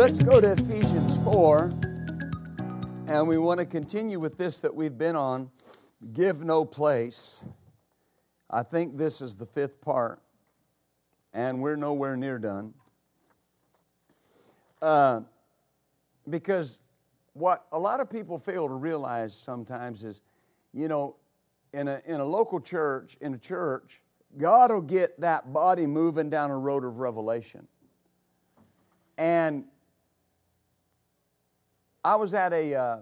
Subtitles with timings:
[0.00, 1.74] Let's go to Ephesians 4,
[3.06, 5.50] and we want to continue with this that we've been on
[6.14, 7.44] give no place.
[8.48, 10.22] I think this is the fifth part,
[11.34, 12.72] and we're nowhere near done.
[14.80, 15.20] Uh,
[16.30, 16.80] because
[17.34, 20.22] what a lot of people fail to realize sometimes is,
[20.72, 21.16] you know,
[21.74, 24.00] in a, in a local church, in a church,
[24.38, 27.68] God will get that body moving down a road of revelation.
[29.18, 29.64] And
[32.02, 32.98] I was at a, uh,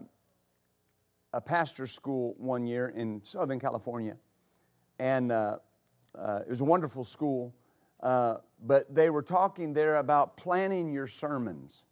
[1.33, 4.17] a pastor's school one year in Southern California,
[4.99, 5.59] and uh,
[6.19, 7.55] uh, it was a wonderful school.
[8.01, 11.85] Uh, but they were talking there about planning your sermons.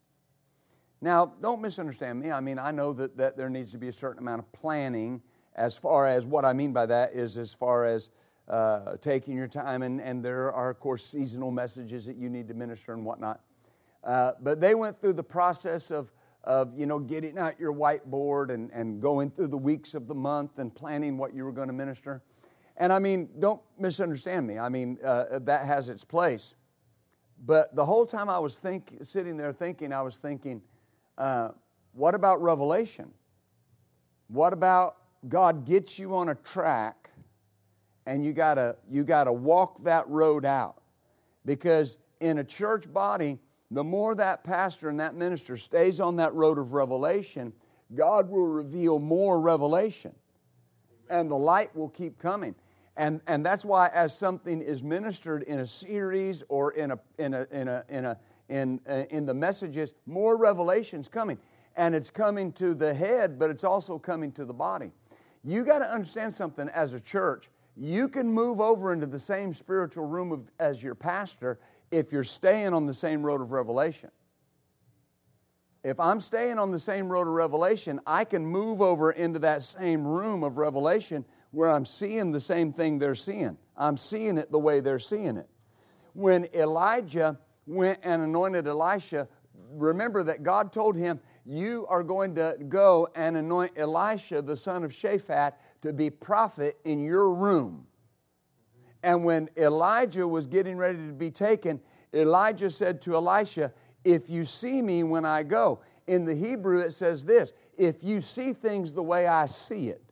[1.00, 2.30] Now, don't misunderstand me.
[2.30, 5.22] I mean, I know that, that there needs to be a certain amount of planning
[5.54, 8.10] as far as what I mean by that is as far as
[8.48, 12.48] uh, taking your time, and, and there are, of course, seasonal messages that you need
[12.48, 13.40] to minister and whatnot.
[14.04, 16.12] Uh, but they went through the process of
[16.46, 20.14] of you know getting out your whiteboard and, and going through the weeks of the
[20.14, 22.22] month and planning what you were going to minister.
[22.76, 24.58] And i mean don't misunderstand me.
[24.58, 26.54] I mean uh, that has its place.
[27.44, 30.62] But the whole time i was think, sitting there thinking i was thinking
[31.18, 31.48] uh,
[31.92, 33.10] what about revelation?
[34.28, 34.96] What about
[35.28, 37.10] god gets you on a track
[38.06, 40.80] and you gotta you gotta walk that road out?
[41.44, 43.38] Because in a church body
[43.70, 47.52] the more that pastor and that minister stays on that road of revelation,
[47.94, 50.14] God will reveal more revelation.
[51.10, 52.54] And the light will keep coming.
[52.96, 57.34] And, and that's why, as something is ministered in a series or in, a, in,
[57.34, 58.18] a, in, a, in, a,
[58.48, 61.38] in, uh, in the messages, more revelation's coming.
[61.76, 64.92] And it's coming to the head, but it's also coming to the body.
[65.44, 67.50] You got to understand something as a church.
[67.76, 71.58] You can move over into the same spiritual room of, as your pastor
[71.90, 74.10] if you're staying on the same road of revelation.
[75.86, 79.62] If I'm staying on the same road of revelation, I can move over into that
[79.62, 83.56] same room of revelation where I'm seeing the same thing they're seeing.
[83.76, 85.48] I'm seeing it the way they're seeing it.
[86.12, 89.28] When Elijah went and anointed Elisha,
[89.70, 94.82] remember that God told him, You are going to go and anoint Elisha, the son
[94.82, 95.52] of Shaphat,
[95.82, 97.86] to be prophet in your room.
[99.06, 101.80] And when Elijah was getting ready to be taken,
[102.12, 103.72] Elijah said to Elisha,
[104.02, 105.78] If you see me when I go,
[106.08, 110.02] in the Hebrew it says this if you see things the way I see it,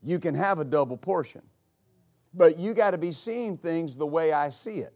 [0.00, 1.42] you can have a double portion.
[2.32, 4.94] But you got to be seeing things the way I see it.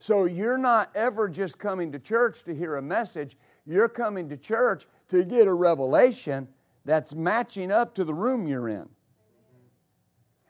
[0.00, 4.36] So you're not ever just coming to church to hear a message, you're coming to
[4.36, 6.48] church to get a revelation
[6.84, 8.88] that's matching up to the room you're in.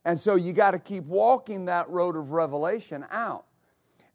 [0.07, 3.45] And so you got to keep walking that road of revelation out.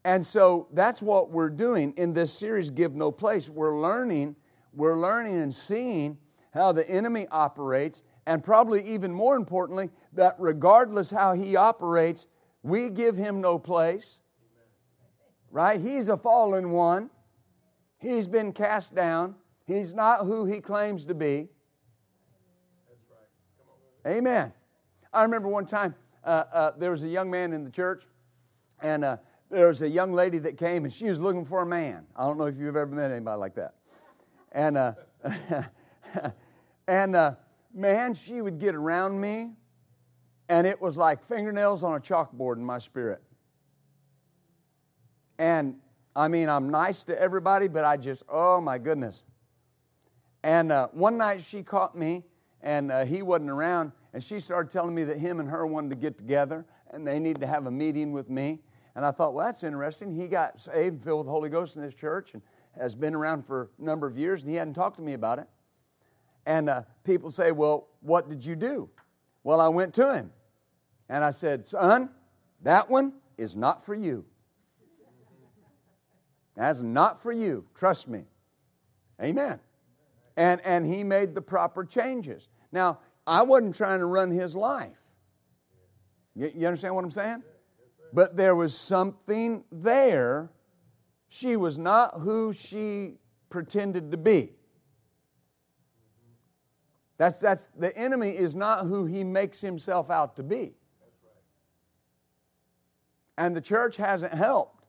[0.06, 3.50] And so that's what we're doing in this series, Give No Place.
[3.50, 4.38] We're learning,
[4.74, 6.18] we're learning and seeing
[6.54, 12.26] how the enemy operates, and probably even more importantly, that regardless how he operates,
[12.64, 14.20] we give him no place.
[15.52, 15.80] Right?
[15.80, 17.10] He's a fallen one.
[18.00, 19.36] He's been cast down.
[19.68, 21.50] He's not who he claims to be.
[24.08, 24.54] Amen.
[25.14, 28.04] I remember one time uh, uh, there was a young man in the church,
[28.82, 29.18] and uh,
[29.50, 32.06] there was a young lady that came, and she was looking for a man.
[32.16, 33.74] I don't know if you've ever met anybody like that.
[34.54, 34.94] And, uh,
[36.88, 37.36] and uh,
[37.74, 39.52] man, she would get around me,
[40.48, 43.22] and it was like fingernails on a chalkboard in my spirit.
[45.38, 45.76] And
[46.16, 49.24] I mean, I'm nice to everybody, but I just, oh my goodness.
[50.44, 52.24] And uh, one night she caught me,
[52.62, 55.96] and he wasn't around, and she started telling me that him and her wanted to
[55.96, 58.60] get together and they needed to have a meeting with me.
[58.96, 60.14] And I thought, well, that's interesting.
[60.14, 62.42] He got saved and filled with the Holy Ghost in this church and
[62.78, 65.40] has been around for a number of years, and he hadn't talked to me about
[65.40, 65.48] it.
[66.46, 68.90] And uh, people say, well, what did you do?
[69.44, 70.32] Well, I went to him
[71.08, 72.10] and I said, son,
[72.64, 74.26] that one is not for you.
[76.56, 77.66] That's not for you.
[77.76, 78.26] Trust me.
[79.22, 79.60] Amen.
[80.36, 82.50] And, and he made the proper changes.
[82.72, 84.98] Now, I wasn't trying to run his life.
[86.36, 87.44] You, you understand what I'm saying?
[88.14, 90.52] But there was something there.
[91.30, 93.16] She was not who she
[93.50, 94.54] pretended to be.
[97.18, 100.74] That's, that's the enemy is not who he makes himself out to be.
[103.38, 104.86] And the church hasn't helped.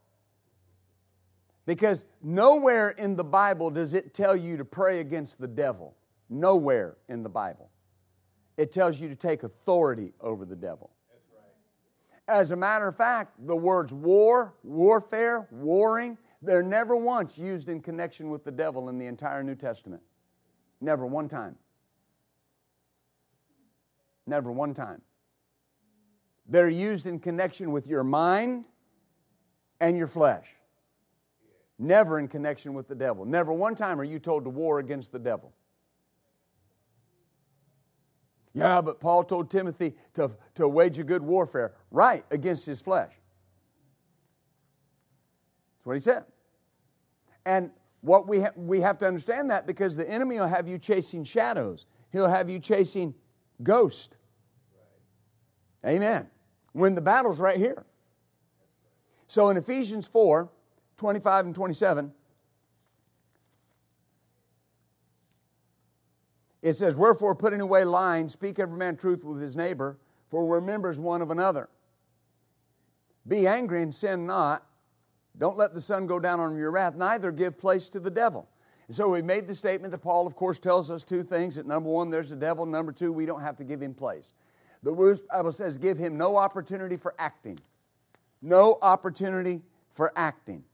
[1.64, 5.94] Because nowhere in the Bible does it tell you to pray against the devil.
[6.28, 7.70] Nowhere in the Bible.
[8.56, 10.90] It tells you to take authority over the devil.
[12.28, 17.80] As a matter of fact, the words war, warfare, warring, they're never once used in
[17.80, 20.02] connection with the devil in the entire New Testament.
[20.80, 21.56] Never one time.
[24.26, 25.02] Never one time.
[26.48, 28.64] They're used in connection with your mind
[29.80, 30.54] and your flesh.
[31.78, 33.24] Never in connection with the devil.
[33.24, 35.52] Never one time are you told to war against the devil.
[38.54, 41.72] Yeah, but Paul told Timothy to, to wage a good warfare.
[41.90, 43.12] Right, against his flesh.
[45.78, 46.24] That's what he said.
[47.46, 47.70] And
[48.02, 51.24] what we, ha- we have to understand that because the enemy will have you chasing
[51.24, 53.14] shadows, he'll have you chasing
[53.62, 54.14] ghosts.
[55.84, 56.28] Amen.
[56.72, 57.84] When the battle's right here.
[59.26, 60.50] So in Ephesians 4
[60.98, 62.12] 25 and 27,
[66.62, 69.98] It says, Wherefore, putting away lying, speak every man truth with his neighbor,
[70.30, 71.68] for we're members one of another.
[73.26, 74.64] Be angry and sin not.
[75.38, 78.48] Don't let the sun go down on your wrath, neither give place to the devil.
[78.86, 81.66] And so we made the statement that Paul, of course, tells us two things that
[81.66, 84.34] number one, there's the devil, number two, we don't have to give him place.
[84.82, 87.58] The Bible says, give him no opportunity for acting.
[88.42, 90.64] No opportunity for acting.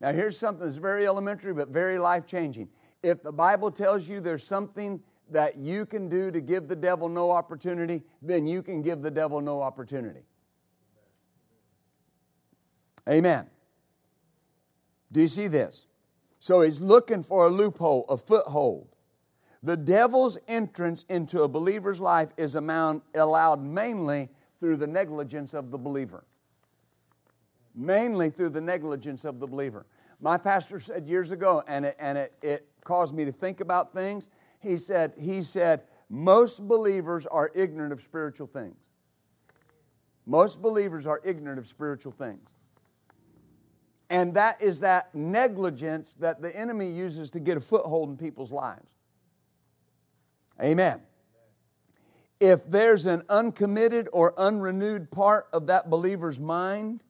[0.00, 2.68] Now, here's something that's very elementary but very life changing.
[3.02, 7.08] If the Bible tells you there's something that you can do to give the devil
[7.08, 10.24] no opportunity, then you can give the devil no opportunity.
[13.08, 13.46] Amen.
[15.10, 15.86] Do you see this?
[16.38, 18.88] So he's looking for a loophole, a foothold.
[19.62, 24.28] The devil's entrance into a believer's life is allowed mainly
[24.58, 26.24] through the negligence of the believer.
[27.74, 29.86] Mainly through the negligence of the believer.
[30.20, 33.92] My pastor said years ago, and it, and it, it caused me to think about
[33.92, 34.28] things
[34.62, 38.76] he said, he said, most believers are ignorant of spiritual things.
[40.26, 42.50] Most believers are ignorant of spiritual things.
[44.08, 48.52] And that is that negligence that the enemy uses to get a foothold in people's
[48.52, 48.88] lives.
[50.62, 51.00] Amen.
[52.38, 57.02] If there's an uncommitted or unrenewed part of that believer's mind,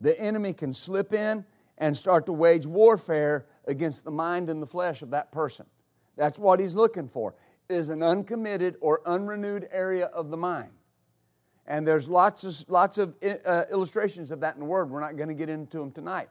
[0.00, 1.44] the enemy can slip in
[1.76, 5.66] and start to wage warfare against the mind and the flesh of that person.
[6.18, 7.34] That's what he's looking for,
[7.70, 10.72] is an uncommitted or unrenewed area of the mind.
[11.66, 14.90] And there's lots of, lots of uh, illustrations of that in the Word.
[14.90, 16.28] We're not going to get into them tonight.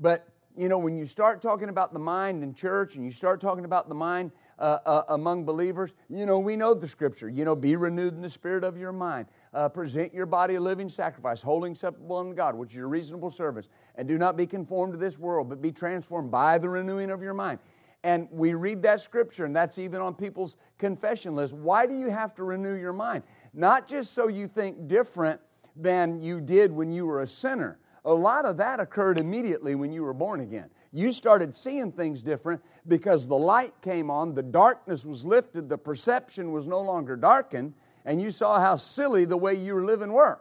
[0.00, 0.26] But,
[0.56, 3.64] you know, when you start talking about the mind in church and you start talking
[3.64, 7.28] about the mind uh, uh, among believers, you know, we know the scripture.
[7.28, 9.26] You know, be renewed in the spirit of your mind.
[9.54, 13.30] Uh, present your body a living sacrifice, holy acceptable unto God, which is your reasonable
[13.30, 13.68] service.
[13.94, 17.22] And do not be conformed to this world, but be transformed by the renewing of
[17.22, 17.60] your mind.
[18.04, 21.52] And we read that scripture, and that's even on people's confession list.
[21.52, 23.24] Why do you have to renew your mind?
[23.52, 25.40] Not just so you think different
[25.74, 27.78] than you did when you were a sinner.
[28.04, 30.70] A lot of that occurred immediately when you were born again.
[30.92, 35.76] You started seeing things different because the light came on, the darkness was lifted, the
[35.76, 37.74] perception was no longer darkened,
[38.04, 40.40] and you saw how silly the way you were living were.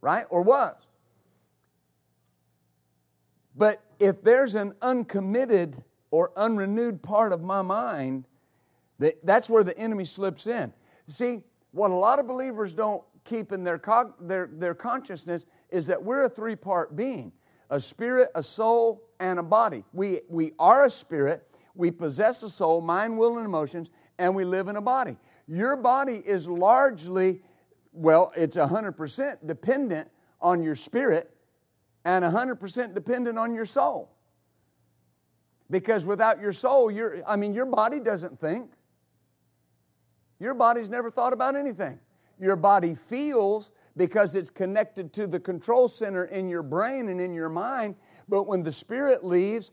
[0.00, 0.24] Right?
[0.30, 0.76] Or was.
[3.54, 8.24] But if there's an uncommitted or unrenewed part of my mind,
[8.98, 10.72] that, that's where the enemy slips in.
[11.06, 11.42] See,
[11.72, 13.80] what a lot of believers don't keep in their,
[14.20, 17.30] their, their consciousness is that we're a three part being
[17.72, 19.84] a spirit, a soul, and a body.
[19.92, 24.44] We, we are a spirit, we possess a soul, mind, will, and emotions, and we
[24.44, 25.16] live in a body.
[25.46, 27.42] Your body is largely,
[27.92, 31.32] well, it's 100% dependent on your spirit
[32.04, 34.10] and 100% dependent on your soul.
[35.70, 38.72] Because without your soul, your I mean, your body doesn't think.
[40.40, 42.00] Your body's never thought about anything.
[42.40, 47.34] Your body feels because it's connected to the control center in your brain and in
[47.34, 47.94] your mind.
[48.28, 49.72] But when the spirit leaves,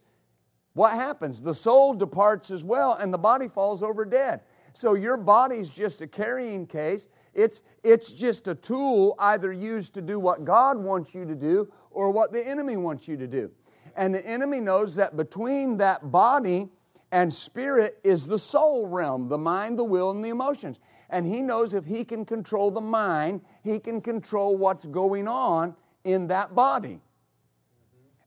[0.74, 1.42] what happens?
[1.42, 4.42] The soul departs as well, and the body falls over dead.
[4.74, 7.08] So your body's just a carrying case.
[7.38, 11.72] It's, it's just a tool either used to do what God wants you to do
[11.92, 13.52] or what the enemy wants you to do.
[13.96, 16.68] And the enemy knows that between that body
[17.12, 20.80] and spirit is the soul realm, the mind, the will, and the emotions.
[21.12, 25.76] And he knows if he can control the mind, he can control what's going on
[26.04, 27.02] in that body.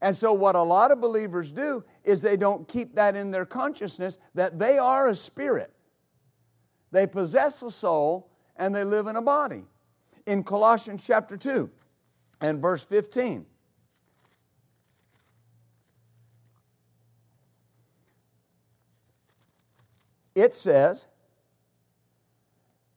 [0.00, 3.44] And so, what a lot of believers do is they don't keep that in their
[3.44, 5.72] consciousness that they are a spirit.
[6.90, 8.29] They possess a soul
[8.60, 9.64] and they live in a body.
[10.26, 11.68] In Colossians chapter 2
[12.40, 13.44] and verse 15,
[20.36, 21.06] it says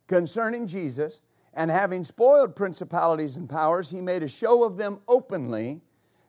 [0.08, 1.22] concerning Jesus,
[1.55, 5.82] and having spoiled principalities and powers, he made a show of them openly,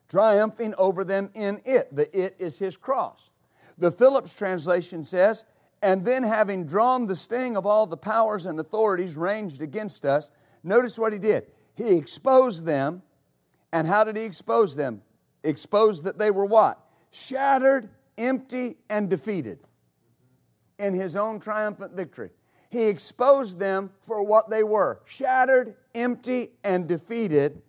[0.07, 1.93] triumphing over them in it.
[1.95, 3.29] The it is his cross.
[3.77, 5.43] The Phillips translation says,
[5.85, 10.29] and then having drawn the sting of all the powers and authorities ranged against us,
[10.63, 11.45] notice what he did.
[11.75, 13.03] He exposed them.
[13.71, 15.03] And how did he expose them?
[15.43, 16.83] Exposed that they were what?
[17.11, 17.87] Shattered,
[18.17, 19.59] empty, and defeated
[20.79, 22.31] in his own triumphant victory.
[22.71, 27.61] He exposed them for what they were shattered, empty, and defeated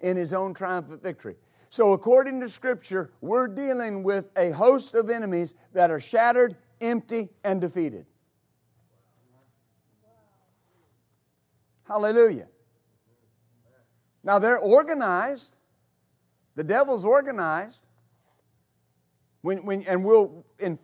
[0.00, 1.36] in his own triumphant victory.
[1.70, 7.30] So, according to Scripture, we're dealing with a host of enemies that are shattered, empty,
[7.44, 8.04] and defeated.
[11.84, 12.48] Hallelujah.
[14.24, 15.56] Now, they're organized,
[16.54, 17.80] the devil's organized.
[19.40, 20.78] When, when, and we'll, in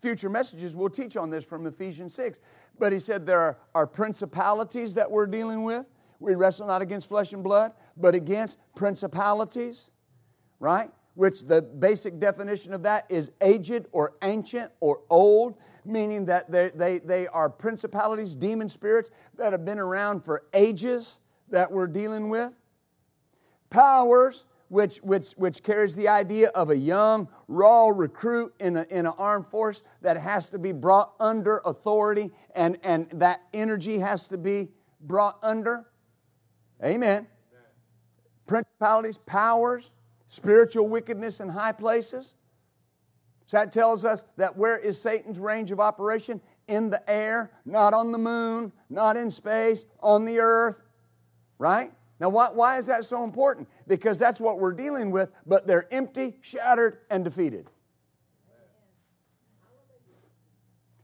[0.00, 2.38] future messages, we'll teach on this from Ephesians 6.
[2.78, 5.84] But he said there are, are principalities that we're dealing with.
[6.20, 9.90] We wrestle not against flesh and blood, but against principalities,
[10.58, 10.90] right?
[11.18, 16.70] Which the basic definition of that is aged or ancient or old, meaning that they,
[16.72, 22.28] they, they are principalities, demon spirits that have been around for ages that we're dealing
[22.28, 22.52] with.
[23.68, 29.04] Powers, which, which, which carries the idea of a young, raw recruit in, a, in
[29.04, 34.28] an armed force that has to be brought under authority and, and that energy has
[34.28, 34.68] to be
[35.00, 35.84] brought under.
[36.80, 36.92] Amen.
[36.92, 37.26] Amen.
[38.46, 39.90] Principalities, powers,
[40.28, 42.34] spiritual wickedness in high places.
[43.46, 46.40] So that tells us that where is Satan's range of operation?
[46.68, 50.76] In the air, not on the moon, not in space, on the earth,
[51.58, 51.90] right?
[52.20, 53.68] Now, why, why is that so important?
[53.86, 57.68] Because that's what we're dealing with, but they're empty, shattered, and defeated.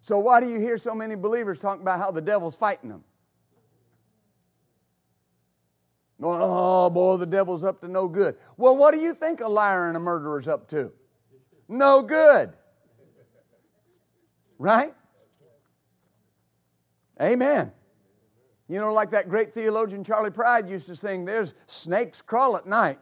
[0.03, 3.05] So, why do you hear so many believers talking about how the devil's fighting them?
[6.23, 8.37] Oh, boy, the devil's up to no good.
[8.57, 10.93] Well, what do you think a liar and a murderer's up to?
[11.69, 12.53] No good.
[14.59, 14.95] Right?
[17.21, 17.73] Amen.
[18.69, 22.67] You know, like that great theologian Charley Pride used to sing, there's snakes crawl at
[22.67, 22.99] night.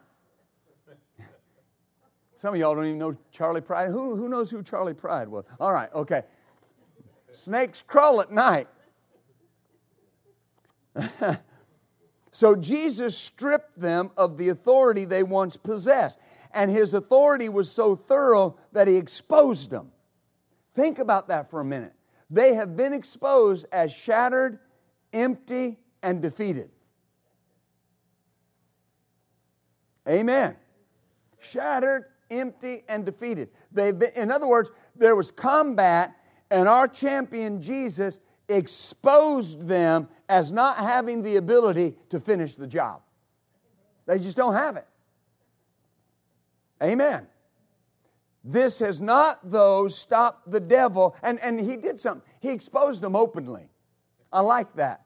[2.36, 3.90] Some of y'all don't even know Charley Pride.
[3.90, 5.44] Who, who knows who Charley Pride was?
[5.60, 6.22] All right, okay.
[7.32, 8.68] Snakes crawl at night.
[12.32, 16.18] so Jesus stripped them of the authority they once possessed.
[16.54, 19.92] And his authority was so thorough that he exposed them.
[20.74, 21.92] Think about that for a minute.
[22.28, 24.58] They have been exposed as shattered
[25.12, 26.70] empty, and defeated.
[30.08, 30.56] Amen.
[31.38, 33.50] Shattered, empty, and defeated.
[33.70, 36.16] They've been, in other words, there was combat,
[36.50, 43.02] and our champion Jesus exposed them as not having the ability to finish the job.
[44.06, 44.86] They just don't have it.
[46.82, 47.26] Amen.
[48.42, 52.26] This has not, though, stopped the devil, and, and he did something.
[52.40, 53.68] He exposed them openly.
[54.32, 55.04] I like that.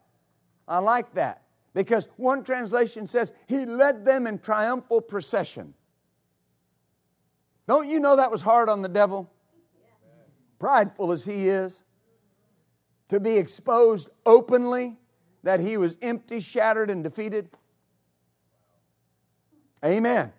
[0.69, 1.43] I like that.
[1.75, 5.75] Because one translation says, He led them in triumphal procession.
[7.67, 9.29] Don't you know that was hard on the devil?
[10.61, 11.83] Prideful as he is,
[13.09, 14.97] to be exposed openly
[15.47, 17.49] that he was empty, shattered, and defeated.
[19.85, 20.33] Amen.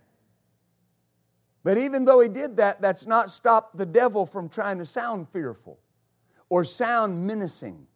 [1.64, 5.30] But even though he did that, that's not stopped the devil from trying to sound
[5.30, 5.80] fearful
[6.50, 7.88] or sound menacing.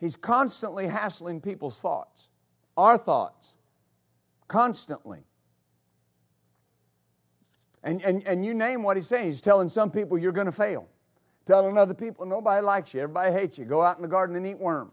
[0.00, 2.26] He's constantly hassling people's thoughts,
[2.76, 3.54] our thoughts,
[4.48, 5.20] constantly.
[7.84, 9.26] And, and, and you name what he's saying.
[9.26, 10.88] He's telling some people you're going to fail,
[11.48, 13.64] telling other people nobody likes you, everybody hates you.
[13.64, 14.92] Go out in the garden and eat worms.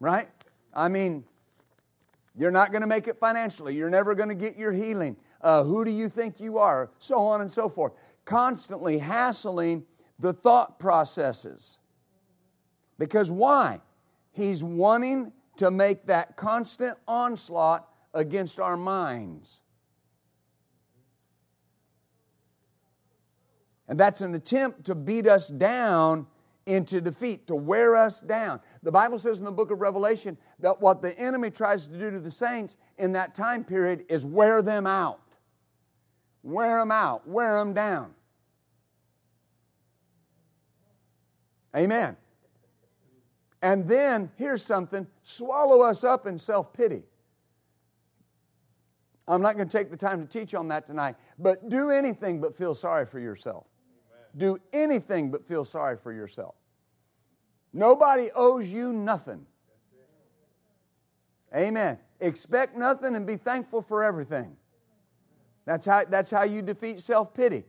[0.00, 0.28] Right?
[0.74, 1.24] I mean,
[2.34, 3.76] you're not going to make it financially.
[3.76, 5.16] You're never going to get your healing.
[5.42, 6.90] Uh, who do you think you are?
[6.98, 7.92] So on and so forth.
[8.24, 9.84] Constantly hassling
[10.18, 11.76] the thought processes.
[12.98, 13.80] Because why?
[14.32, 19.59] He's wanting to make that constant onslaught against our minds.
[23.90, 26.28] And that's an attempt to beat us down
[26.64, 28.60] into defeat, to wear us down.
[28.84, 32.12] The Bible says in the book of Revelation that what the enemy tries to do
[32.12, 35.20] to the saints in that time period is wear them out.
[36.44, 38.14] wear them out, wear them down.
[41.76, 42.16] Amen.
[43.60, 47.02] And then, here's something swallow us up in self pity.
[49.26, 52.40] I'm not going to take the time to teach on that tonight, but do anything
[52.40, 53.66] but feel sorry for yourself.
[54.36, 56.54] Do anything but feel sorry for yourself.
[57.72, 59.46] Nobody owes you nothing.
[61.54, 61.98] Amen.
[62.20, 64.56] Expect nothing and be thankful for everything.
[65.66, 67.64] That's how, that's how you defeat self pity.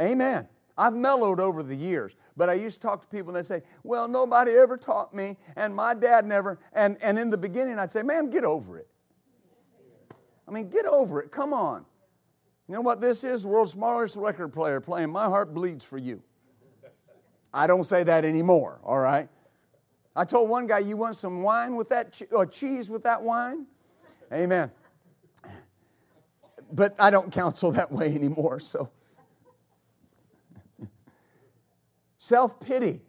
[0.00, 0.48] Amen.
[0.76, 3.62] I've mellowed over the years, but I used to talk to people and they say,
[3.82, 6.58] Well, nobody ever taught me, and my dad never.
[6.72, 8.88] And, and in the beginning, I'd say, Man, get over it.
[10.48, 11.30] I mean, get over it.
[11.30, 11.84] Come on.
[12.72, 13.44] You know what this is?
[13.44, 16.22] World's smallest record player playing My Heart Bleeds for You.
[17.52, 19.28] I don't say that anymore, all right?
[20.16, 23.66] I told one guy, You want some wine with that, or cheese with that wine?
[24.32, 24.70] Amen.
[26.72, 28.88] But I don't counsel that way anymore, so.
[32.16, 33.02] Self pity.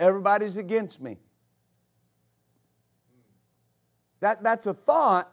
[0.00, 1.18] Everybody's against me.
[4.20, 5.30] That, that's a thought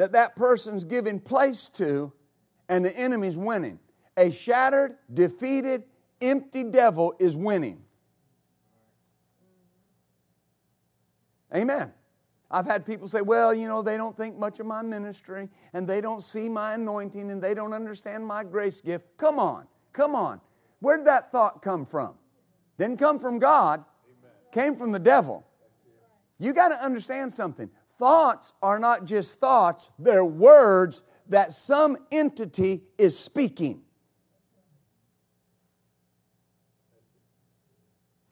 [0.00, 2.10] that that person's giving place to,
[2.70, 3.78] and the enemy's winning.
[4.16, 5.82] A shattered, defeated,
[6.22, 7.82] empty devil is winning.
[11.54, 11.92] Amen.
[12.50, 15.86] I've had people say, well, you know, they don't think much of my ministry and
[15.86, 19.04] they don't see my anointing and they don't understand my grace gift.
[19.18, 20.40] Come on, come on.
[20.78, 22.14] Where'd that thought come from?
[22.78, 23.84] Didn't come from God,
[24.50, 25.46] came from the devil.
[26.38, 27.68] You got to understand something.
[28.00, 33.82] Thoughts are not just thoughts, they're words that some entity is speaking.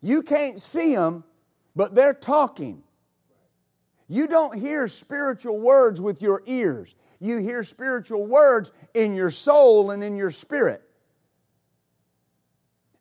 [0.00, 1.22] You can't see them,
[1.76, 2.82] but they're talking.
[4.08, 6.94] You don't hear spiritual words with your ears.
[7.20, 10.82] You hear spiritual words in your soul and in your spirit.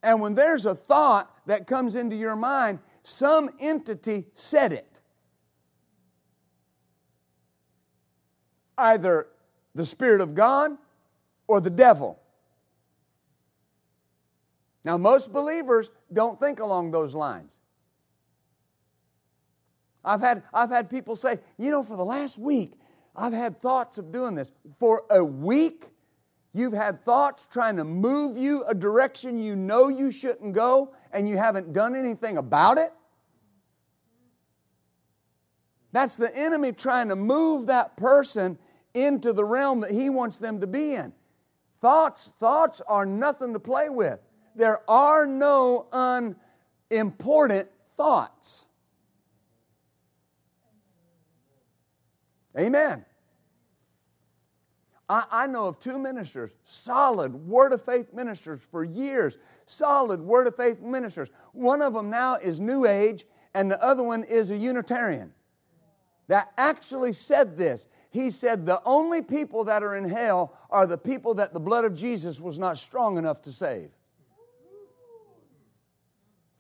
[0.04, 4.87] And when there's a thought that comes into your mind, some entity said it.
[8.78, 9.28] Either
[9.76, 10.72] the Spirit of God
[11.48, 12.20] or the devil.
[14.84, 17.58] Now, most believers don't think along those lines.
[20.06, 22.74] I've had, I've had people say, you know, for the last week,
[23.16, 24.52] I've had thoughts of doing this.
[24.80, 25.90] For a week,
[26.58, 31.30] You've had thoughts trying to move you a direction you know you shouldn't go, and
[31.30, 32.92] you haven't done anything about it.
[35.92, 38.58] That's the enemy trying to move that person
[39.06, 41.14] into the realm that he wants them to be in.
[41.80, 44.20] Thoughts, thoughts are nothing to play with.
[44.56, 45.88] There are no
[46.90, 48.66] unimportant thoughts.
[52.58, 53.06] Amen.
[55.10, 60.48] I, I know of two ministers, solid Word of Faith ministers for years, solid Word
[60.48, 61.30] of Faith ministers.
[61.54, 65.34] One of them now is New Age, and the other one is a Unitarian
[66.28, 67.88] that actually said this.
[68.10, 71.86] He said, The only people that are in hell are the people that the blood
[71.86, 73.90] of Jesus was not strong enough to save.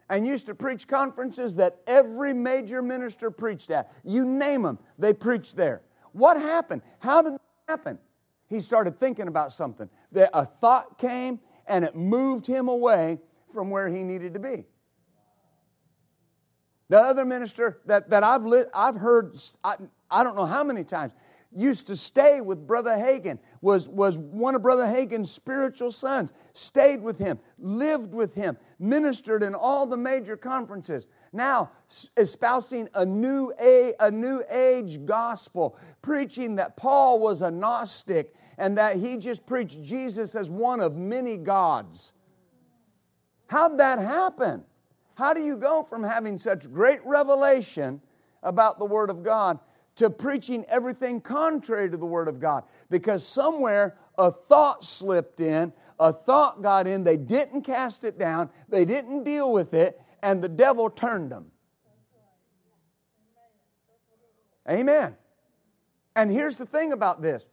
[0.10, 3.91] And used to preach conferences that every major minister preached at.
[4.03, 5.81] You name them, they preached there.
[6.13, 6.81] What happened?
[6.99, 7.99] How did that happen?
[8.47, 9.89] he started thinking about something.
[10.13, 13.19] That a thought came and it moved him away
[13.51, 14.65] from where he needed to be.
[16.89, 19.75] The other minister that, that I've, lit, I've heard, I,
[20.10, 21.12] I don't know how many times,
[21.55, 27.01] used to stay with Brother Hagin, was, was one of Brother Hagin's spiritual sons, stayed
[27.01, 31.71] with him, lived with him, ministered in all the major conferences now
[32.17, 38.77] espousing a new, a, a new age gospel, preaching that Paul was a Gnostic and
[38.77, 42.12] that he just preached Jesus as one of many gods.
[43.47, 44.63] How'd that happen?
[45.15, 48.01] How do you go from having such great revelation
[48.43, 49.60] about the Word of God
[49.97, 52.63] to preaching everything contrary to the Word of God?
[52.89, 58.49] Because somewhere a thought slipped in, a thought got in, they didn't cast it down,
[58.69, 61.51] they didn't deal with it, and the devil turned them.
[64.69, 65.15] Amen.
[66.15, 67.45] And here's the thing about this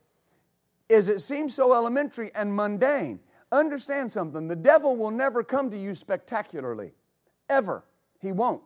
[0.89, 3.21] is it seems so elementary and mundane.
[3.53, 6.93] Understand something, the devil will never come to you spectacularly.
[7.49, 7.85] Ever.
[8.21, 8.63] He won't.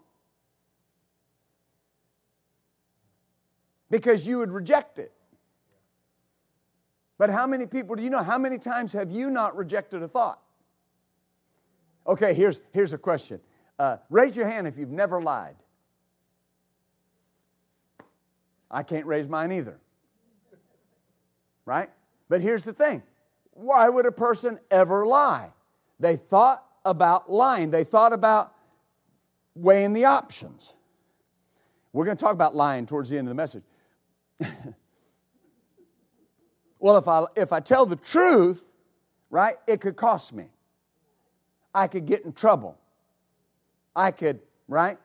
[3.91, 5.13] Because you would reject it.
[7.17, 8.23] But how many people do you know?
[8.23, 10.41] How many times have you not rejected a thought?
[12.07, 13.41] Okay, here's, here's a question
[13.79, 15.57] uh, raise your hand if you've never lied.
[18.71, 19.79] I can't raise mine either.
[21.65, 21.91] Right?
[22.29, 23.03] But here's the thing
[23.53, 25.51] why would a person ever lie?
[26.01, 28.55] They thought about lying, they thought about
[29.55, 30.73] weighing the options.
[31.93, 33.65] We're going to talk about lying towards the end of the message.
[36.79, 38.63] well, if I, if I tell the truth,
[39.31, 40.47] right, it could cost me.
[41.75, 42.79] I could get in trouble.
[43.95, 44.99] I could, right,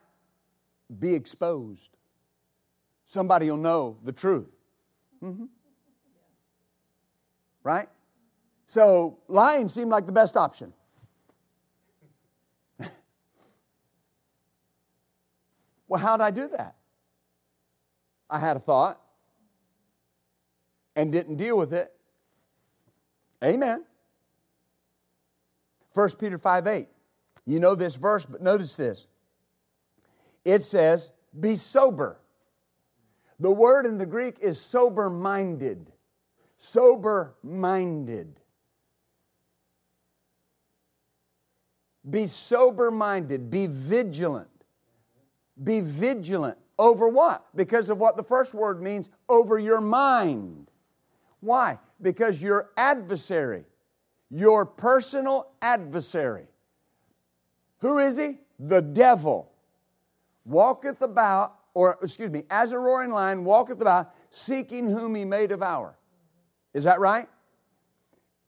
[0.98, 1.90] be exposed.
[3.06, 4.48] Somebody will know the truth.
[5.22, 5.44] Mm-hmm.
[7.62, 7.88] Right?
[8.66, 10.72] So lying seemed like the best option.
[15.88, 16.74] well, how'd I do that?
[18.28, 19.00] I had a thought
[20.96, 21.92] and didn't deal with it.
[23.42, 23.84] Amen.
[25.92, 26.88] 1 Peter 5 8.
[27.46, 29.06] You know this verse, but notice this.
[30.44, 32.18] It says, Be sober.
[33.40, 35.92] The word in the Greek is sober minded.
[36.58, 38.40] Sober minded.
[42.08, 43.50] Be sober minded.
[43.50, 44.48] Be vigilant.
[45.62, 46.58] Be vigilant.
[46.78, 47.46] Over what?
[47.54, 50.70] Because of what the first word means over your mind.
[51.44, 51.78] Why?
[52.00, 53.64] Because your adversary,
[54.30, 56.46] your personal adversary,
[57.78, 58.38] who is he?
[58.58, 59.52] The devil,
[60.46, 65.46] walketh about, or excuse me, as a roaring lion, walketh about, seeking whom he may
[65.46, 65.98] devour.
[66.72, 67.28] Is that right?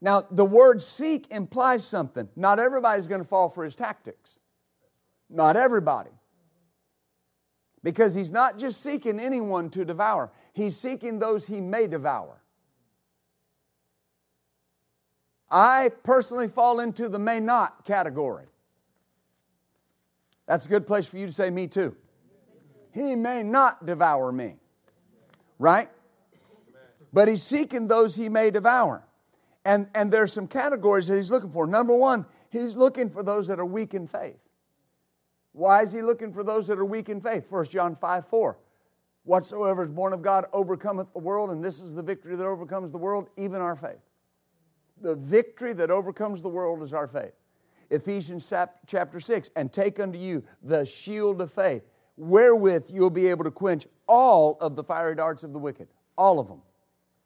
[0.01, 2.29] Now, the word seek implies something.
[2.35, 4.39] Not everybody's going to fall for his tactics.
[5.29, 6.11] Not everybody.
[7.83, 12.41] Because he's not just seeking anyone to devour, he's seeking those he may devour.
[15.51, 18.47] I personally fall into the may not category.
[20.47, 21.97] That's a good place for you to say, Me too.
[22.93, 24.57] He may not devour me.
[25.59, 25.89] Right?
[27.13, 29.05] But he's seeking those he may devour.
[29.65, 31.67] And, and there's some categories that he's looking for.
[31.67, 34.39] Number one, he's looking for those that are weak in faith.
[35.53, 37.51] Why is he looking for those that are weak in faith?
[37.51, 38.59] 1 John 5 4.
[39.25, 42.93] Whatsoever is born of God overcometh the world, and this is the victory that overcomes
[42.93, 44.06] the world, even our faith.
[45.01, 47.33] The victory that overcomes the world is our faith.
[47.91, 48.53] Ephesians
[48.87, 51.83] chapter 6 and take unto you the shield of faith,
[52.17, 55.89] wherewith you'll be able to quench all of the fiery darts of the wicked.
[56.19, 56.63] All of them.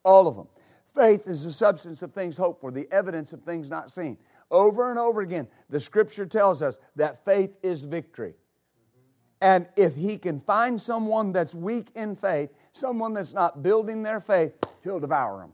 [0.04, 0.48] All of them.
[0.94, 4.18] Faith is the substance of things hoped for, the evidence of things not seen.
[4.50, 8.34] Over and over again, the scripture tells us that faith is victory.
[9.40, 14.20] And if he can find someone that's weak in faith, someone that's not building their
[14.20, 14.52] faith,
[14.82, 15.52] he'll devour them.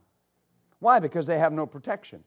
[0.78, 0.98] Why?
[0.98, 2.22] Because they have no protection.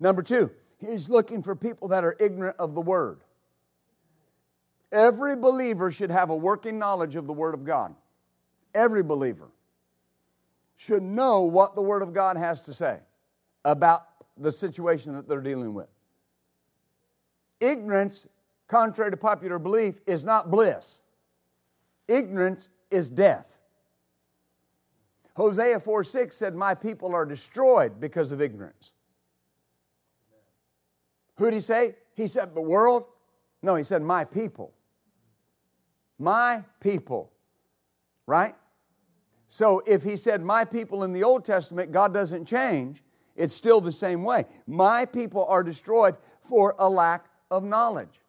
[0.00, 3.20] Number two, he's looking for people that are ignorant of the word.
[4.90, 7.94] Every believer should have a working knowledge of the word of God.
[8.74, 9.50] Every believer
[10.78, 13.00] should know what the Word of God has to say
[13.64, 15.88] about the situation that they're dealing with.
[17.60, 18.26] Ignorance,
[18.68, 21.00] contrary to popular belief, is not bliss.
[22.06, 23.57] Ignorance is death.
[25.38, 28.90] Hosea 4 6 said, My people are destroyed because of ignorance.
[31.36, 31.94] Who did he say?
[32.14, 33.04] He said, The world?
[33.62, 34.74] No, he said, My people.
[36.18, 37.30] My people.
[38.26, 38.56] Right?
[39.48, 43.04] So if he said, My people in the Old Testament, God doesn't change,
[43.36, 44.44] it's still the same way.
[44.66, 48.20] My people are destroyed for a lack of knowledge.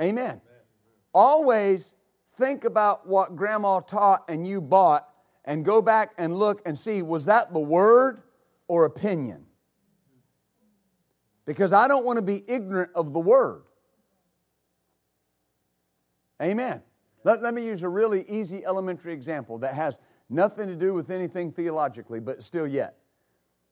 [0.00, 0.24] Amen.
[0.24, 0.40] Amen.
[1.12, 1.94] Always
[2.36, 5.08] think about what grandma taught and you bought
[5.44, 8.22] and go back and look and see was that the word
[8.68, 9.46] or opinion?
[11.46, 13.62] Because I don't want to be ignorant of the word.
[16.42, 16.82] Amen.
[17.24, 21.10] Let, let me use a really easy elementary example that has nothing to do with
[21.10, 22.96] anything theologically, but still yet.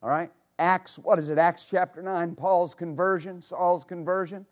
[0.02, 0.30] All right?
[0.58, 1.38] Acts, what is it?
[1.38, 4.46] Acts chapter 9, Paul's conversion, Saul's conversion.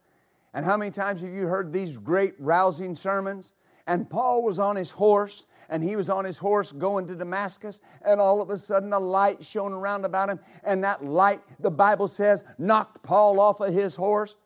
[0.52, 3.52] And how many times have you heard these great rousing sermons?
[3.86, 7.80] And Paul was on his horse, and he was on his horse going to Damascus,
[8.04, 11.70] and all of a sudden a light shone around about him, and that light, the
[11.70, 14.36] Bible says, knocked Paul off of his horse.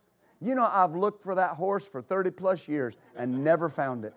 [0.41, 4.15] You know, I've looked for that horse for 30 plus years and never found it.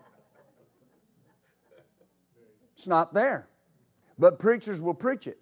[2.76, 3.48] It's not there.
[4.18, 5.40] But preachers will preach it.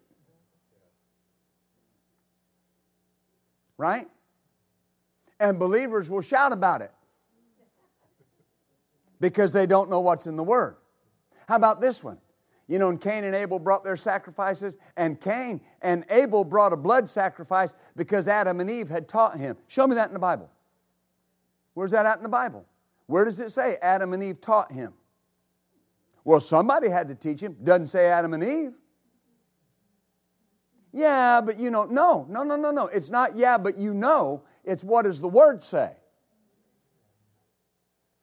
[3.77, 4.07] Right?
[5.39, 6.91] And believers will shout about it
[9.19, 10.77] because they don't know what's in the Word.
[11.47, 12.17] How about this one?
[12.67, 16.77] You know, and Cain and Abel brought their sacrifices, and Cain and Abel brought a
[16.77, 19.55] blood sacrifice because Adam and Eve had taught him.
[19.67, 20.49] Show me that in the Bible.
[21.73, 22.65] Where's that at in the Bible?
[23.05, 24.93] Where does it say Adam and Eve taught him?
[26.25, 27.55] Well, somebody had to teach him.
[27.63, 28.73] Doesn't say Adam and Eve.
[30.91, 32.87] Yeah, but you know, no, no, no, no, no.
[32.87, 34.43] It's not yeah, but you know.
[34.65, 35.91] It's what does the word say?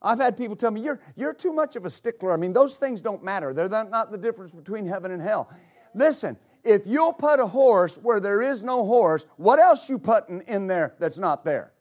[0.05, 2.33] I've had people tell me, you're, you're too much of a stickler.
[2.33, 3.55] I mean, those things don't matter.
[3.55, 5.51] They're not the difference between heaven and hell.
[5.95, 10.43] Listen, if you'll put a horse where there is no horse, what else you putting
[10.43, 11.73] in there that's not there?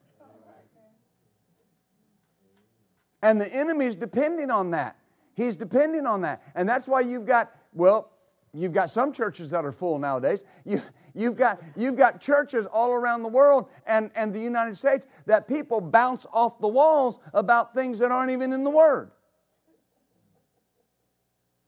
[3.21, 4.97] And the enemy's depending on that.
[5.35, 6.43] He's depending on that.
[6.55, 8.11] And that's why you've got, well,
[8.53, 10.43] you've got some churches that are full nowadays.
[10.63, 10.81] You,
[11.13, 15.47] you've, got, you've got churches all around the world and, and the United States that
[15.47, 19.11] people bounce off the walls about things that aren't even in the Word.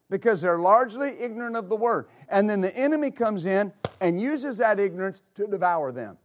[0.09, 2.07] Because they're largely ignorant of the Word.
[2.29, 6.17] And then the enemy comes in and uses that ignorance to devour them.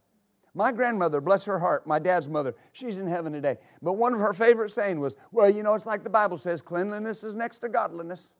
[0.52, 3.56] My grandmother, bless her heart, my dad's mother, she's in heaven today.
[3.80, 6.60] But one of her favorite saying was, Well, you know, it's like the Bible says,
[6.60, 8.30] cleanliness is next to godliness.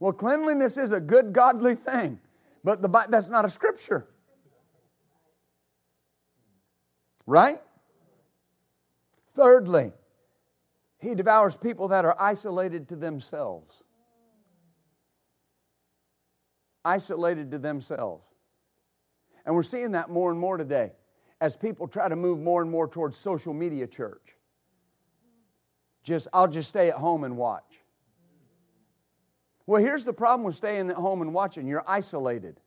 [0.00, 2.18] Well, cleanliness is a good, godly thing,
[2.64, 4.08] but the, that's not a scripture.
[7.26, 7.60] Right?
[9.34, 9.92] Thirdly,
[10.98, 13.82] he devours people that are isolated to themselves.
[16.84, 18.24] Isolated to themselves.
[19.44, 20.92] And we're seeing that more and more today
[21.42, 24.36] as people try to move more and more towards social media church.
[26.02, 27.82] Just, I'll just stay at home and watch.
[29.66, 32.60] Well, here's the problem with staying at home and watching you're isolated,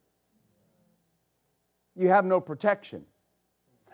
[1.95, 3.05] you have no protection.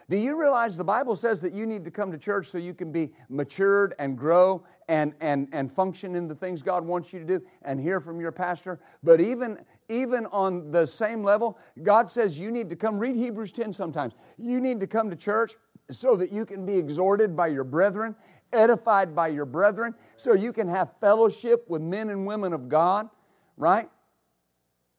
[0.09, 2.73] Do you realize the Bible says that you need to come to church so you
[2.73, 7.19] can be matured and grow and, and, and function in the things God wants you
[7.19, 8.79] to do and hear from your pastor?
[9.03, 12.97] But even, even on the same level, God says you need to come.
[12.97, 14.13] Read Hebrews 10 sometimes.
[14.39, 15.55] You need to come to church
[15.91, 18.15] so that you can be exhorted by your brethren,
[18.51, 23.09] edified by your brethren, so you can have fellowship with men and women of God,
[23.57, 23.89] right?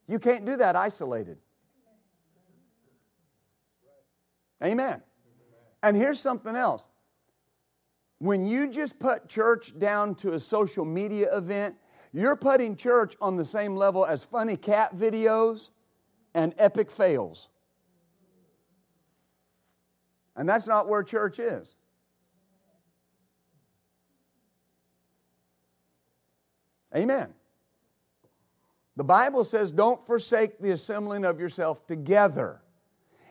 [0.06, 1.38] You can't do that isolated.
[4.62, 5.02] Amen.
[5.82, 6.84] And here's something else.
[8.18, 11.76] When you just put church down to a social media event,
[12.12, 15.70] you're putting church on the same level as funny cat videos
[16.34, 17.48] and epic fails.
[20.36, 21.76] And that's not where church is.
[26.94, 27.33] Amen.
[28.96, 32.61] The Bible says, don't forsake the assembling of yourself together.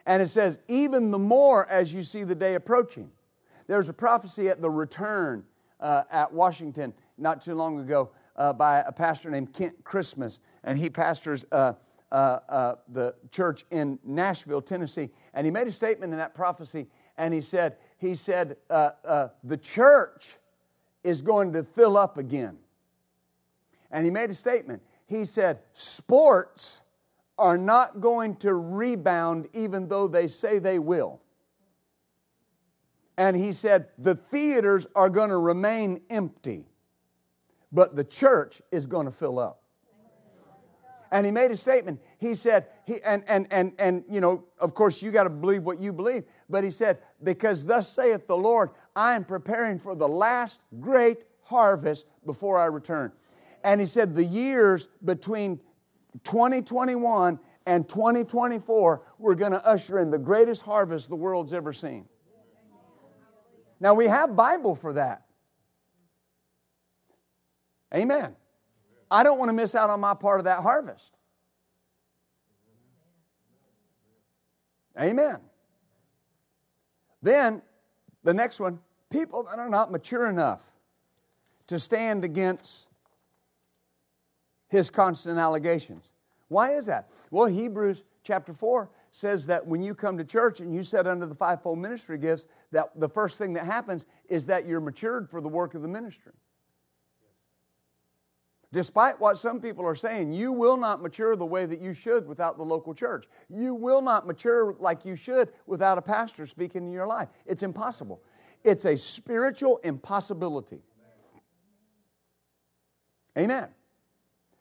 [0.06, 3.12] And it says, even the more as you see the day approaching.
[3.68, 5.44] There's a prophecy at the return
[5.80, 10.80] uh, at Washington not too long ago uh, by a pastor named Kent Christmas, and
[10.80, 11.74] he pastors uh,
[12.12, 15.10] uh, uh the church in Nashville, Tennessee.
[15.36, 19.58] And he made a statement in that prophecy, and he said, he said, uh, the
[19.58, 20.38] church
[21.04, 22.58] is going to fill up again.
[23.92, 24.82] And he made a statement.
[25.08, 26.82] He said, sports
[27.38, 31.22] are not going to rebound even though they say they will.
[33.18, 36.66] And he said, the theaters are going to remain empty,
[37.72, 39.62] but the church is going to fill up.
[41.12, 42.00] And he made a statement.
[42.20, 45.64] He said, he, and, and, and, and, you know, of course, you got to believe
[45.64, 46.24] what you believe.
[46.50, 51.24] But he said, because thus saith the Lord, I am preparing for the last great
[51.42, 53.12] harvest before I return.
[53.64, 55.60] And he said, the years between
[56.24, 62.06] 2021 and 2024, we're going to usher in the greatest harvest the world's ever seen.
[63.80, 65.24] Now, we have Bible for that.
[67.94, 68.36] Amen.
[69.10, 71.12] I don't want to miss out on my part of that harvest.
[75.00, 75.40] Amen.
[77.22, 77.62] Then,
[78.24, 80.62] the next one people that are not mature enough
[81.68, 82.88] to stand against
[84.70, 86.10] his constant allegations.
[86.48, 87.10] Why is that?
[87.32, 91.26] Well, Hebrews chapter 4 says that when you come to church and you sit under
[91.26, 95.42] the fivefold ministry gifts, that the first thing that happens is that you're matured for
[95.42, 96.34] the work of the ministry.
[98.72, 102.28] Despite what some people are saying, you will not mature the way that you should
[102.28, 103.26] without the local church.
[103.50, 107.30] You will not mature like you should without a pastor speaking in your life.
[107.48, 108.22] It's impossible.
[108.64, 110.84] It's a spiritual impossibility.
[113.36, 113.70] Amen.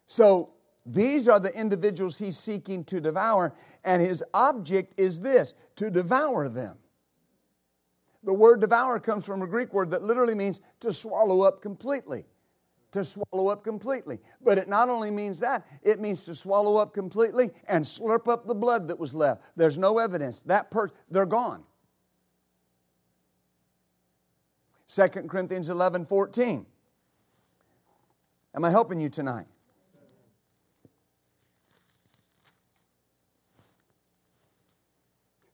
[0.09, 0.55] So
[0.87, 6.49] these are the individuals he's seeking to devour, and his object is this to devour
[6.49, 6.79] them.
[8.25, 12.25] The word devour comes from a Greek word that literally means to swallow up completely.
[12.93, 14.19] To swallow up completely.
[14.41, 18.47] But it not only means that, it means to swallow up completely and slurp up
[18.47, 19.43] the blood that was left.
[19.57, 20.41] There's no evidence.
[20.47, 21.65] That person, they're gone.
[24.89, 26.65] 2 Corinthians 11 14.
[28.55, 29.47] Am I helping you tonight?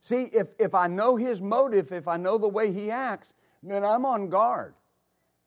[0.05, 3.83] See, if, if I know his motive, if I know the way he acts, then
[3.83, 4.75] I'm on guard.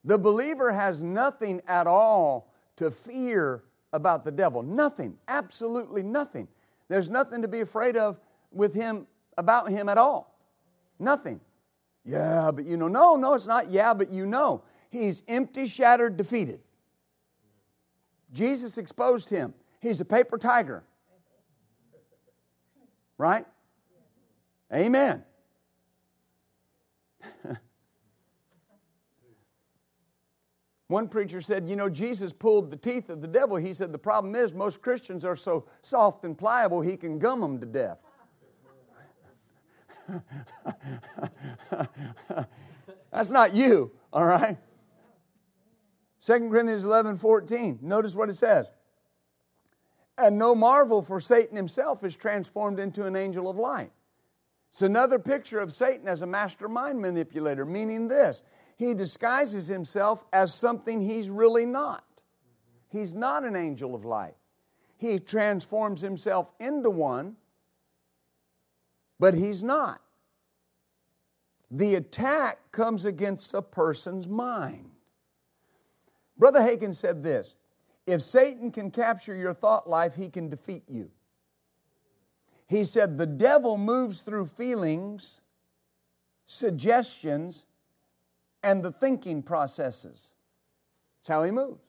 [0.03, 4.63] The believer has nothing at all to fear about the devil.
[4.63, 6.47] Nothing, absolutely nothing.
[6.87, 8.19] There's nothing to be afraid of
[8.51, 9.05] with him,
[9.37, 10.35] about him at all.
[10.97, 11.39] Nothing.
[12.03, 14.63] Yeah, but you know, no, no, it's not yeah, but you know.
[14.89, 16.61] He's empty, shattered, defeated.
[18.33, 19.53] Jesus exposed him.
[19.81, 20.83] He's a paper tiger.
[23.19, 23.45] Right?
[24.73, 25.23] Amen.
[30.87, 33.57] One preacher said, You know, Jesus pulled the teeth of the devil.
[33.57, 37.41] He said, The problem is most Christians are so soft and pliable, he can gum
[37.41, 37.97] them to death.
[43.11, 44.57] That's not you, all right?
[46.25, 47.79] 2 Corinthians 11 14.
[47.81, 48.67] Notice what it says.
[50.17, 53.91] And no marvel, for Satan himself is transformed into an angel of light.
[54.71, 58.43] It's another picture of Satan as a mastermind manipulator, meaning this
[58.77, 62.03] he disguises himself as something he's really not.
[62.89, 64.35] He's not an angel of light.
[64.97, 67.35] He transforms himself into one,
[69.19, 70.01] but he's not.
[71.69, 74.91] The attack comes against a person's mind.
[76.37, 77.55] Brother Hagin said this
[78.05, 81.11] if Satan can capture your thought life, he can defeat you.
[82.67, 85.41] He said, The devil moves through feelings,
[86.45, 87.65] suggestions,
[88.63, 90.31] and the thinking processes.
[91.19, 91.81] That's how he moves.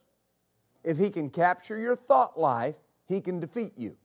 [0.85, 3.97] If he can capture your thought life, he can defeat you.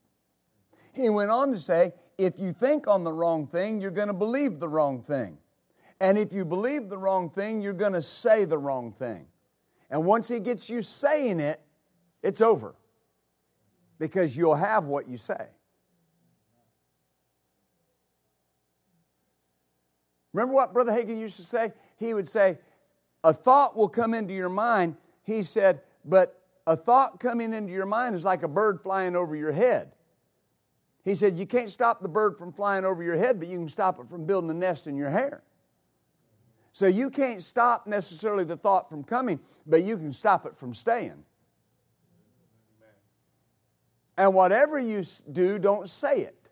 [0.93, 4.13] He went on to say, if you think on the wrong thing, you're going to
[4.13, 5.37] believe the wrong thing.
[5.99, 9.25] And if you believe the wrong thing, you're going to say the wrong thing.
[9.89, 11.61] And once he gets you saying it,
[12.21, 12.75] it's over
[13.99, 15.47] because you'll have what you say.
[20.33, 21.71] Remember what Brother Hagin used to say?
[21.97, 22.57] He would say,
[23.23, 24.97] A thought will come into your mind.
[25.23, 29.35] He said, But a thought coming into your mind is like a bird flying over
[29.35, 29.91] your head.
[31.05, 33.69] He said, You can't stop the bird from flying over your head, but you can
[33.69, 35.43] stop it from building a nest in your hair.
[36.71, 40.73] So you can't stop necessarily the thought from coming, but you can stop it from
[40.73, 41.23] staying.
[44.17, 46.42] And whatever you do, don't say it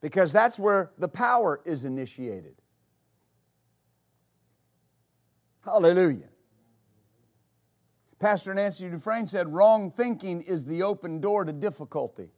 [0.00, 2.54] because that's where the power is initiated.
[5.64, 6.28] Hallelujah.
[8.18, 12.30] Pastor Nancy Dufresne said, Wrong thinking is the open door to difficulty.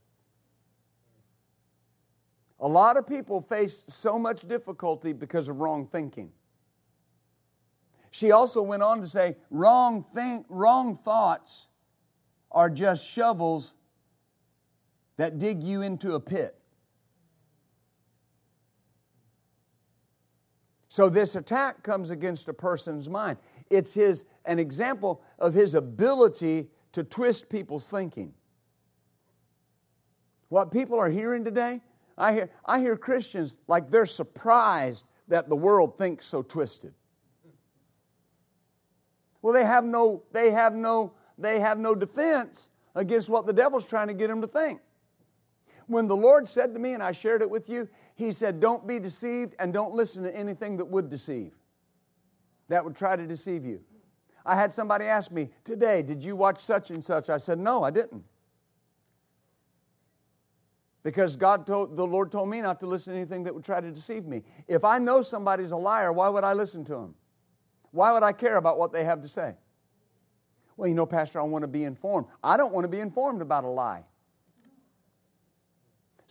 [2.60, 6.30] A lot of people face so much difficulty because of wrong thinking.
[8.12, 11.66] She also went on to say, wrong, think, wrong thoughts
[12.52, 13.74] are just shovels
[15.16, 16.61] that dig you into a pit.
[20.92, 23.38] So this attack comes against a person's mind.
[23.70, 28.34] It's his an example of his ability to twist people's thinking.
[30.50, 31.80] What people are hearing today,
[32.18, 36.92] I hear, I hear Christians like they're surprised that the world thinks so twisted.
[39.40, 43.86] Well, they have no, they have no, they have no defense against what the devil's
[43.86, 44.82] trying to get them to think.
[45.86, 48.86] When the Lord said to me, and I shared it with you, He said, Don't
[48.86, 51.52] be deceived and don't listen to anything that would deceive,
[52.68, 53.80] that would try to deceive you.
[54.44, 57.30] I had somebody ask me today, Did you watch such and such?
[57.30, 58.24] I said, No, I didn't.
[61.02, 63.80] Because God told, the Lord told me not to listen to anything that would try
[63.80, 64.42] to deceive me.
[64.68, 67.14] If I know somebody's a liar, why would I listen to him?
[67.90, 69.54] Why would I care about what they have to say?
[70.76, 72.28] Well, you know, Pastor, I want to be informed.
[72.42, 74.04] I don't want to be informed about a lie.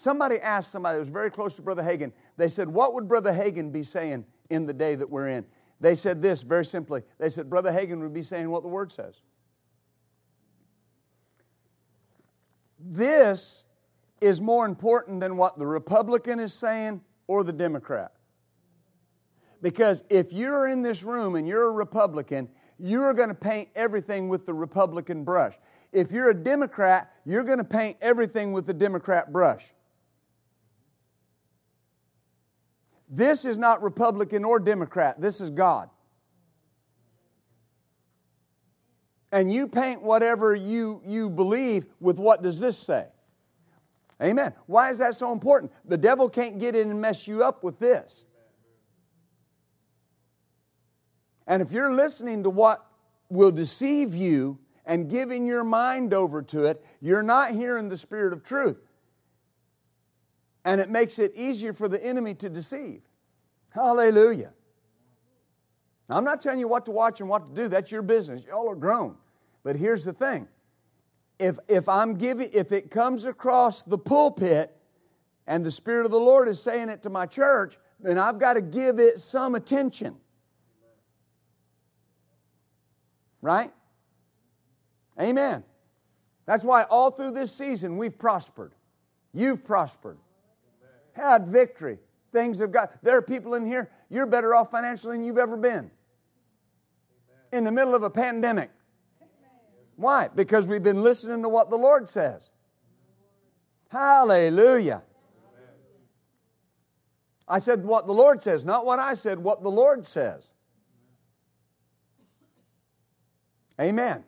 [0.02, 3.32] Somebody asked somebody that was very close to Brother Hagin, they said, What would Brother
[3.32, 5.46] Hagin be saying in the day that we're in?
[5.80, 7.04] They said this very simply.
[7.20, 9.14] They said, Brother Hagin would be saying what the Word says.
[12.80, 13.64] This
[14.22, 18.12] is more important than what the Republican is saying or the Democrat.
[19.62, 22.50] Because if you're in this room and you're a Republican,
[22.80, 25.54] you're going to paint everything with the Republican brush.
[25.92, 29.72] If you're a Democrat, you're going to paint everything with the Democrat brush.
[33.12, 35.90] This is not Republican or Democrat, this is God.
[39.34, 43.08] And you paint whatever you, you believe with what does this say?
[44.22, 44.54] Amen.
[44.66, 45.72] Why is that so important?
[45.86, 48.26] The devil can't get in and mess you up with this.
[51.48, 52.86] And if you're listening to what
[53.30, 58.32] will deceive you and giving your mind over to it, you're not hearing the spirit
[58.32, 58.78] of truth.
[60.64, 63.02] And it makes it easier for the enemy to deceive.
[63.70, 64.54] Hallelujah.
[66.10, 67.68] I'm not telling you what to watch and what to do.
[67.68, 68.46] That's your business.
[68.46, 69.16] Y'all are grown.
[69.64, 70.48] But here's the thing.
[71.40, 74.76] If, if I'm giving, if it comes across the pulpit
[75.48, 78.54] and the Spirit of the Lord is saying it to my church, then I've got
[78.54, 80.16] to give it some attention.
[83.42, 83.72] Right?
[85.20, 85.64] Amen.
[86.46, 88.74] That's why all through this season we've prospered.
[89.34, 90.18] You've prospered.
[91.14, 92.00] Had victory.
[92.32, 95.58] Things have got, there are people in here, you're better off financially than you've ever
[95.58, 95.92] been.
[97.52, 98.72] In the middle of a pandemic.
[99.98, 100.30] Why?
[100.34, 102.50] Because we've been listening to what the Lord says.
[103.90, 105.04] Hallelujah.
[107.48, 110.50] I said what the Lord says, not what I said, what the Lord says.
[113.80, 114.24] Amen.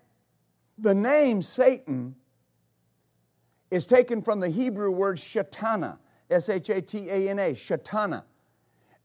[0.78, 2.16] The name Satan
[3.72, 6.00] is taken from the Hebrew word shatana,
[6.30, 8.24] S H A T A N A, shatana.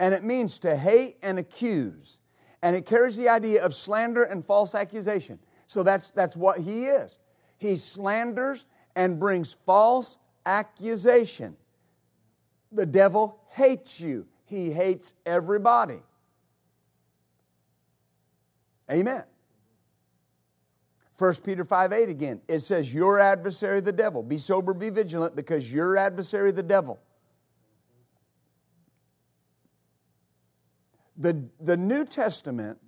[0.01, 2.19] And it means to hate and accuse.
[2.63, 5.39] And it carries the idea of slander and false accusation.
[5.67, 7.19] So that's, that's what he is.
[7.59, 8.67] He slanders
[8.97, 11.57] and brings false accusation.
[12.73, 16.01] The devil hates you, he hates everybody.
[18.91, 19.25] Amen.
[21.19, 24.23] 1 Peter 5 8 again, it says, Your adversary, the devil.
[24.23, 27.01] Be sober, be vigilant, because your adversary, the devil.
[31.19, 32.79] The, the New Testament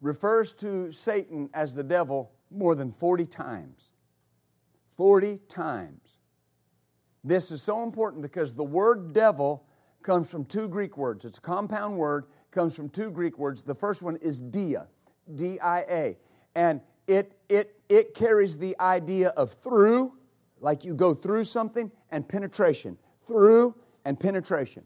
[0.00, 3.92] refers to Satan as the devil more than 40 times.
[4.90, 6.18] 40 times.
[7.24, 9.64] This is so important because the word devil
[10.02, 11.24] comes from two Greek words.
[11.24, 13.62] It's a compound word, comes from two Greek words.
[13.62, 14.88] The first one is dia,
[15.36, 16.18] D I A.
[16.56, 20.14] And it, it, it carries the idea of through,
[20.60, 22.98] like you go through something, and penetration.
[23.26, 24.82] Through and penetration.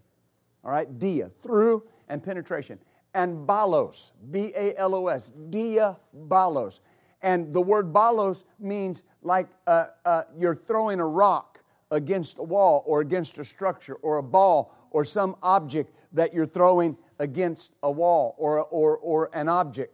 [0.63, 2.79] All right, dia, through and penetration.
[3.15, 5.97] And balos, B A L O S, dia
[6.29, 6.81] balos.
[7.23, 12.83] And the word balos means like uh, uh, you're throwing a rock against a wall
[12.87, 17.91] or against a structure or a ball or some object that you're throwing against a
[17.91, 19.93] wall or, or, or an object.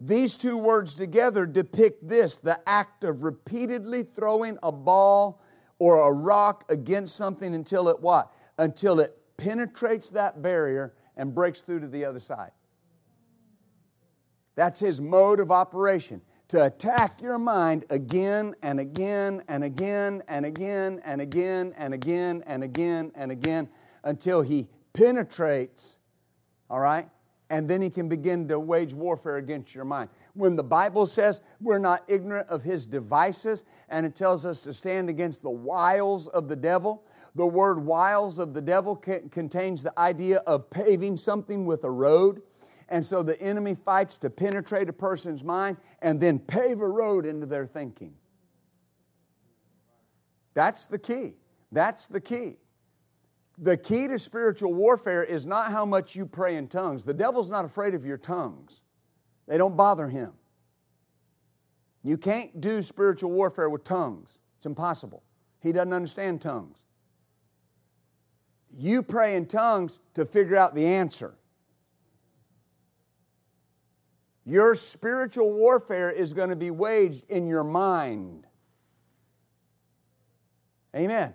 [0.00, 5.40] These two words together depict this the act of repeatedly throwing a ball
[5.78, 8.32] or a rock against something until it what?
[8.58, 12.52] Until it penetrates that barrier and breaks through to the other side.
[14.54, 20.44] That's his mode of operation to attack your mind again and again and again and
[20.44, 23.68] again and again and again and again and again
[24.04, 25.98] until he penetrates,
[26.70, 27.08] all right?
[27.52, 30.08] and then he can begin to wage warfare against your mind.
[30.32, 34.72] When the Bible says we're not ignorant of his devices and it tells us to
[34.72, 37.04] stand against the wiles of the devil,
[37.34, 42.42] the word wiles of the devil contains the idea of paving something with a road.
[42.88, 47.24] And so the enemy fights to penetrate a person's mind and then pave a road
[47.24, 48.14] into their thinking.
[50.52, 51.34] That's the key.
[51.70, 52.56] That's the key
[53.58, 57.04] the key to spiritual warfare is not how much you pray in tongues.
[57.04, 58.82] The devil's not afraid of your tongues,
[59.46, 60.32] they don't bother him.
[62.02, 65.22] You can't do spiritual warfare with tongues, it's impossible.
[65.60, 66.81] He doesn't understand tongues.
[68.76, 71.34] You pray in tongues to figure out the answer.
[74.44, 78.46] Your spiritual warfare is going to be waged in your mind.
[80.96, 81.34] Amen.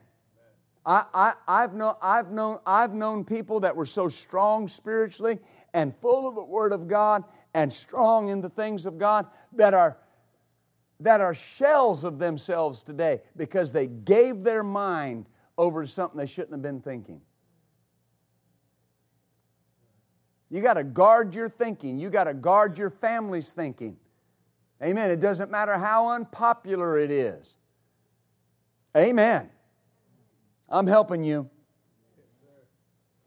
[0.85, 5.39] I, I, I've, known, I've, known, I've known people that were so strong spiritually
[5.73, 7.23] and full of the Word of God
[7.53, 9.97] and strong in the things of God that are,
[10.99, 15.27] that are shells of themselves today because they gave their mind
[15.57, 17.21] over to something they shouldn't have been thinking.
[20.49, 21.97] You got to guard your thinking.
[21.97, 23.97] You got to guard your family's thinking.
[24.81, 25.11] Amen.
[25.11, 27.55] It doesn't matter how unpopular it is.
[28.95, 29.49] Amen.
[30.69, 31.49] I'm helping you.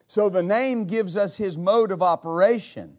[0.06, 2.98] So the name gives us his mode of operation.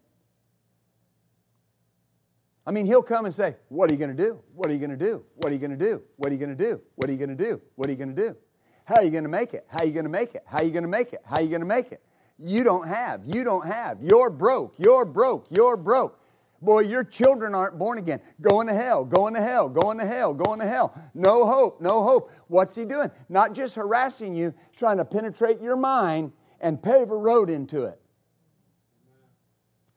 [2.65, 4.39] I mean, he'll come and say, What are you going to do?
[4.53, 5.23] What are you going to do?
[5.35, 6.01] What are you going to do?
[6.15, 6.81] What are you going to do?
[6.95, 7.61] What are you going to do?
[7.75, 8.37] What are you going to do?
[8.85, 9.65] How are you going to make it?
[9.67, 10.43] How are you going to make it?
[10.45, 11.21] How are you going to make it?
[11.25, 12.01] How are you going to make it?
[12.43, 13.21] You don't have.
[13.25, 14.01] You don't have.
[14.01, 14.75] You're broke.
[14.77, 15.47] You're broke.
[15.49, 16.19] You're broke.
[16.61, 18.21] Boy, your children aren't born again.
[18.39, 20.93] Going to hell, going to hell, going to hell, going to hell.
[21.15, 22.31] No hope, no hope.
[22.47, 23.09] What's he doing?
[23.29, 27.85] Not just harassing you, he's trying to penetrate your mind and pave a road into
[27.85, 27.99] it.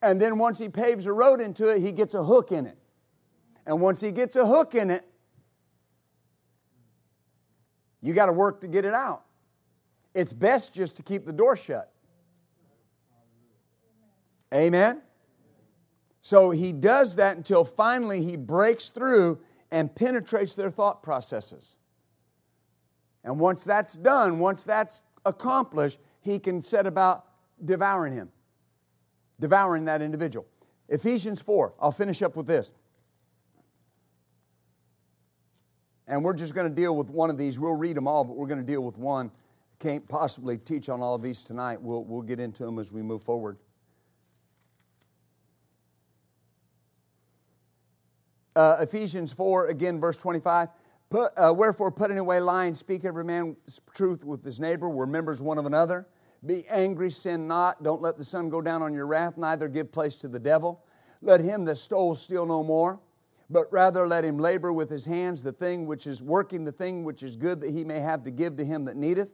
[0.01, 2.77] And then once he paves a road into it, he gets a hook in it.
[3.67, 5.03] And once he gets a hook in it,
[8.01, 9.23] you got to work to get it out.
[10.13, 11.91] It's best just to keep the door shut.
[14.55, 15.01] Amen?
[16.21, 19.39] So he does that until finally he breaks through
[19.69, 21.77] and penetrates their thought processes.
[23.23, 27.25] And once that's done, once that's accomplished, he can set about
[27.63, 28.29] devouring him,
[29.39, 30.45] devouring that individual.
[30.87, 32.71] Ephesians 4, I'll finish up with this.
[36.07, 37.59] And we're just going to deal with one of these.
[37.59, 39.31] We'll read them all, but we're going to deal with one.
[39.79, 41.81] Can't possibly teach on all of these tonight.
[41.81, 43.57] We'll, we'll get into them as we move forward.
[48.55, 50.69] Uh, Ephesians 4, again, verse 25.
[51.09, 53.57] Put, uh, Wherefore, putting away lying, speak every man
[53.93, 54.89] truth with his neighbor.
[54.89, 56.07] We're members one of another.
[56.45, 57.83] Be angry, sin not.
[57.83, 60.83] Don't let the sun go down on your wrath, neither give place to the devil.
[61.21, 62.99] Let him that stole steal no more,
[63.49, 67.03] but rather let him labor with his hands the thing which is working, the thing
[67.03, 69.33] which is good, that he may have to give to him that needeth.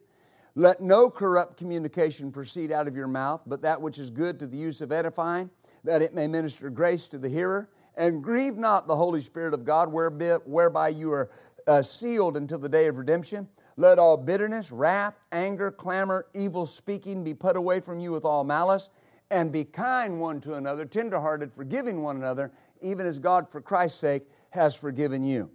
[0.55, 4.47] Let no corrupt communication proceed out of your mouth, but that which is good to
[4.47, 5.49] the use of edifying,
[5.84, 7.69] that it may minister grace to the hearer.
[7.95, 11.29] And grieve not the Holy Spirit of God, whereby you are
[11.67, 13.47] uh, sealed until the day of redemption.
[13.77, 18.43] Let all bitterness, wrath, anger, clamor, evil speaking be put away from you with all
[18.43, 18.89] malice,
[19.29, 23.99] and be kind one to another, tenderhearted, forgiving one another, even as God, for Christ's
[23.99, 25.49] sake, has forgiven you.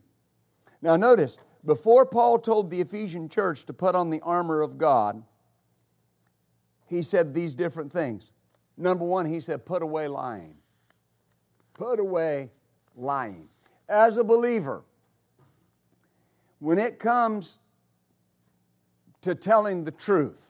[0.81, 5.23] Now, notice, before Paul told the Ephesian church to put on the armor of God,
[6.87, 8.31] he said these different things.
[8.77, 10.55] Number one, he said, put away lying.
[11.77, 12.51] Put away
[12.97, 13.49] lying.
[13.89, 14.83] As a believer,
[16.59, 17.59] when it comes
[19.23, 20.41] to telling the truth,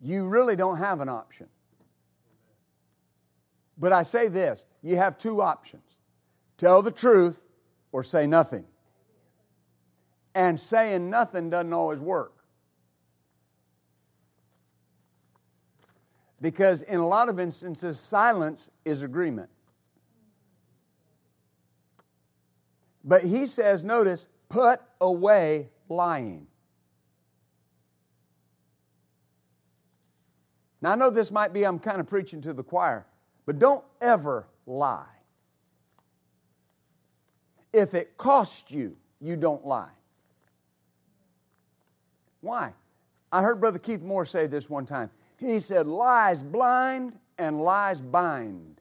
[0.00, 1.48] you really don't have an option.
[3.78, 5.82] But I say this you have two options
[6.56, 7.42] tell the truth
[7.92, 8.64] or say nothing.
[10.34, 12.32] And saying nothing doesn't always work.
[16.40, 19.48] Because in a lot of instances, silence is agreement.
[23.06, 26.48] But he says, notice, put away lying.
[30.82, 33.06] Now, I know this might be, I'm kind of preaching to the choir,
[33.46, 35.06] but don't ever lie.
[37.72, 39.90] If it costs you, you don't lie.
[42.40, 42.72] Why?
[43.30, 45.10] I heard Brother Keith Moore say this one time.
[45.38, 48.80] He said, Lies blind and lies bind.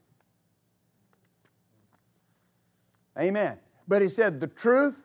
[3.18, 3.58] Amen.
[3.88, 5.04] But he said, The truth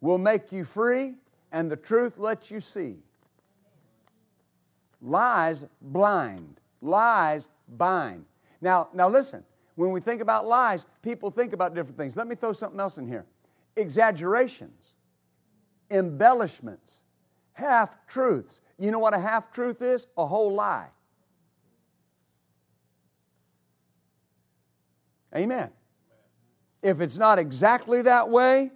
[0.00, 1.14] will make you free,
[1.52, 2.96] and the truth lets you see.
[5.00, 8.24] Lies blind, lies bind.
[8.60, 12.16] Now, now listen, when we think about lies, people think about different things.
[12.16, 13.26] Let me throw something else in here
[13.76, 14.94] exaggerations,
[15.90, 17.00] embellishments,
[17.52, 18.62] half truths.
[18.78, 20.06] You know what a half truth is?
[20.16, 20.88] A whole lie.
[25.34, 25.70] Amen.
[26.82, 28.70] If it's not exactly that way,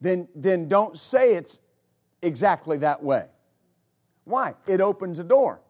[0.00, 1.60] then, then don't say it's
[2.22, 3.26] exactly that way.
[4.24, 4.54] Why?
[4.66, 5.60] It opens a door.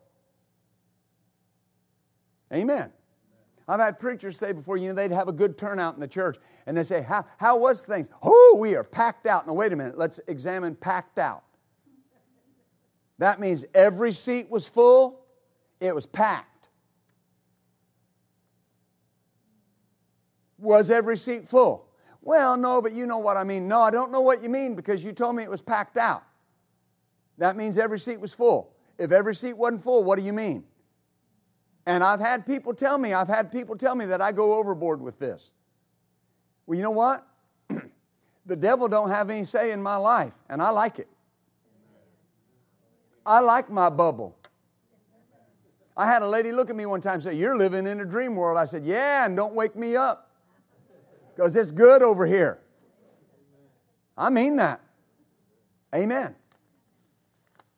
[2.53, 2.90] Amen.
[3.68, 6.36] I've had preachers say before, you know, they'd have a good turnout in the church,
[6.66, 8.09] and they say, How, how was things?
[8.22, 9.47] Oh, we are packed out.
[9.47, 11.42] Now, wait a minute, let's examine packed out.
[13.18, 15.24] That means every seat was full,
[15.80, 16.55] it was packed.
[20.59, 21.86] Was every seat full?
[22.22, 23.68] Well, no, but you know what I mean.
[23.68, 26.24] No, I don't know what you mean because you told me it was packed out.
[27.38, 28.72] That means every seat was full.
[28.98, 30.64] If every seat wasn't full, what do you mean?
[31.86, 35.00] And I've had people tell me, I've had people tell me that I go overboard
[35.00, 35.52] with this.
[36.66, 37.24] Well, you know what?
[38.46, 41.09] the devil don't have any say in my life, and I like it.
[43.24, 44.36] I like my bubble.
[45.96, 48.04] I had a lady look at me one time and say, You're living in a
[48.04, 48.59] dream world.
[48.59, 50.26] I said, Yeah, and don't wake me up
[51.37, 52.59] because it's good over here.
[54.16, 54.80] I mean that.
[55.95, 56.34] Amen.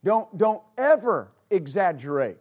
[0.05, 2.39] Don't, don't ever exaggerate.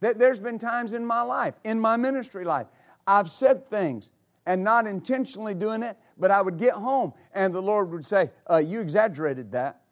[0.00, 2.66] That There's been times in my life, in my ministry life,
[3.06, 4.08] I've said things
[4.46, 8.30] and not intentionally doing it, but I would get home and the Lord would say,
[8.50, 9.82] uh, You exaggerated that.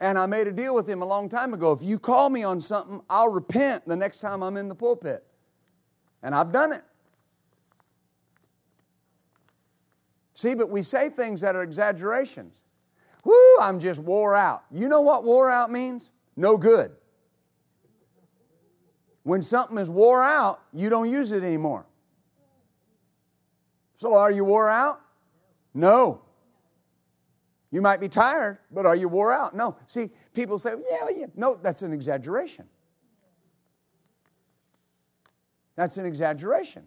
[0.00, 1.70] And I made a deal with him a long time ago.
[1.70, 5.24] If you call me on something, I'll repent the next time I'm in the pulpit.
[6.24, 6.82] And I've done it.
[10.42, 12.56] See, but we say things that are exaggerations.
[13.22, 14.64] Whoo, I'm just wore out.
[14.72, 16.10] You know what wore out means?
[16.34, 16.90] No good.
[19.22, 21.86] When something is wore out, you don't use it anymore.
[23.98, 25.00] So are you wore out?
[25.74, 26.22] No.
[27.70, 29.54] You might be tired, but are you wore out?
[29.54, 29.76] No.
[29.86, 31.26] See, people say, yeah, yeah.
[31.36, 32.64] No, that's an exaggeration.
[35.76, 36.84] That's an exaggeration.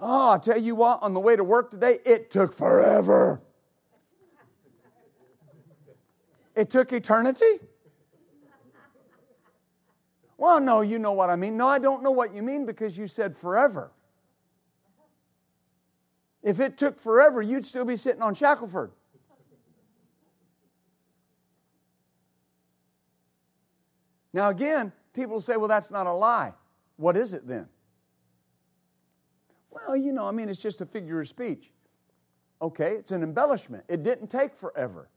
[0.00, 3.42] Ah, oh, I'll tell you what, on the way to work today, it took forever.
[6.54, 7.60] It took eternity?
[10.36, 11.56] Well, no, you know what I mean.
[11.56, 13.90] No, I don't know what you mean because you said forever.
[16.44, 18.92] If it took forever, you'd still be sitting on Shackelford.
[24.32, 26.52] Now, again, people say, well, that's not a lie.
[26.96, 27.68] What is it then?
[29.86, 31.70] Well, you know, I mean, it's just a figure of speech.
[32.60, 33.84] Okay, it's an embellishment.
[33.88, 35.08] It didn't take forever.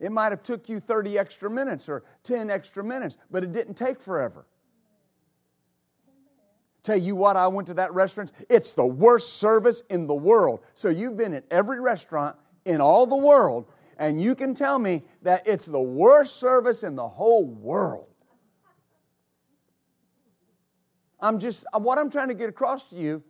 [0.00, 3.74] It might have took you 30 extra minutes or 10 extra minutes, but it didn't
[3.74, 4.46] take forever.
[6.82, 8.32] Tell you what, I went to that restaurant.
[8.48, 10.60] It's the worst service in the world.
[10.74, 13.66] So you've been at every restaurant in all the world,
[13.98, 18.06] and you can tell me that it's the worst service in the whole world.
[21.20, 23.22] I'm just, what I'm trying to get across to you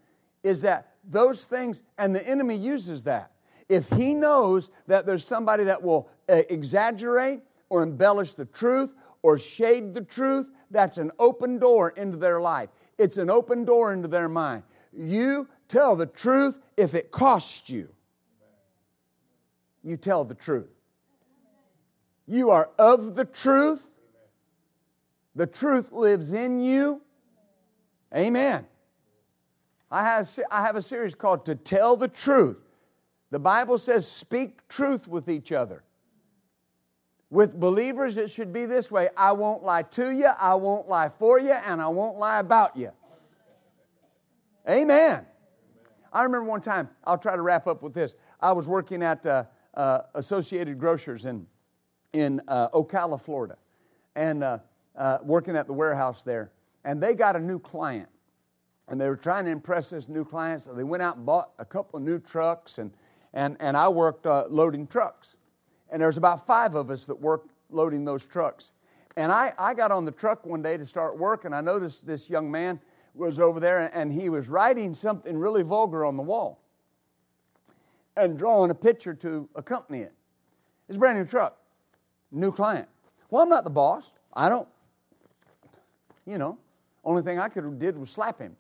[0.43, 3.33] is that those things, and the enemy uses that.
[3.69, 9.39] If he knows that there's somebody that will uh, exaggerate or embellish the truth or
[9.39, 12.69] shade the truth, that's an open door into their life.
[12.99, 14.63] It's an open door into their mind.
[14.93, 17.89] You tell the truth if it costs you.
[19.83, 20.69] You tell the truth.
[22.27, 23.95] You are of the truth.
[25.35, 27.03] The truth lives in you.
[28.15, 28.67] Amen.
[29.91, 32.59] I have, I have a series called To Tell the Truth.
[33.31, 35.83] The Bible says, speak truth with each other.
[37.31, 41.09] With believers, it should be this way I won't lie to you, I won't lie
[41.09, 42.91] for you, and I won't lie about you.
[44.69, 45.25] Amen.
[46.13, 48.15] I remember one time, I'll try to wrap up with this.
[48.41, 51.47] I was working at uh, uh, Associated Grocers in,
[52.13, 53.57] in uh, Ocala, Florida,
[54.17, 54.59] and uh,
[54.97, 56.51] uh, working at the warehouse there.
[56.85, 58.09] And they got a new client
[58.89, 61.53] and they were trying to impress this new client, so they went out and bought
[61.59, 62.91] a couple of new trucks, and,
[63.33, 65.37] and, and I worked uh, loading trucks.
[65.91, 68.73] And there's about five of us that worked loading those trucks.
[69.17, 72.07] And I, I got on the truck one day to start work, and I noticed
[72.07, 72.81] this young man
[73.15, 76.61] was over there, and he was writing something really vulgar on the wall
[78.17, 80.13] and drawing a picture to accompany it.
[80.89, 81.57] It's a brand new truck,
[82.33, 82.89] new client.
[83.31, 84.13] Well, I'm not the boss.
[84.35, 84.69] I don't,
[86.27, 86.59] you know,
[87.05, 88.57] only thing I could have did was slap him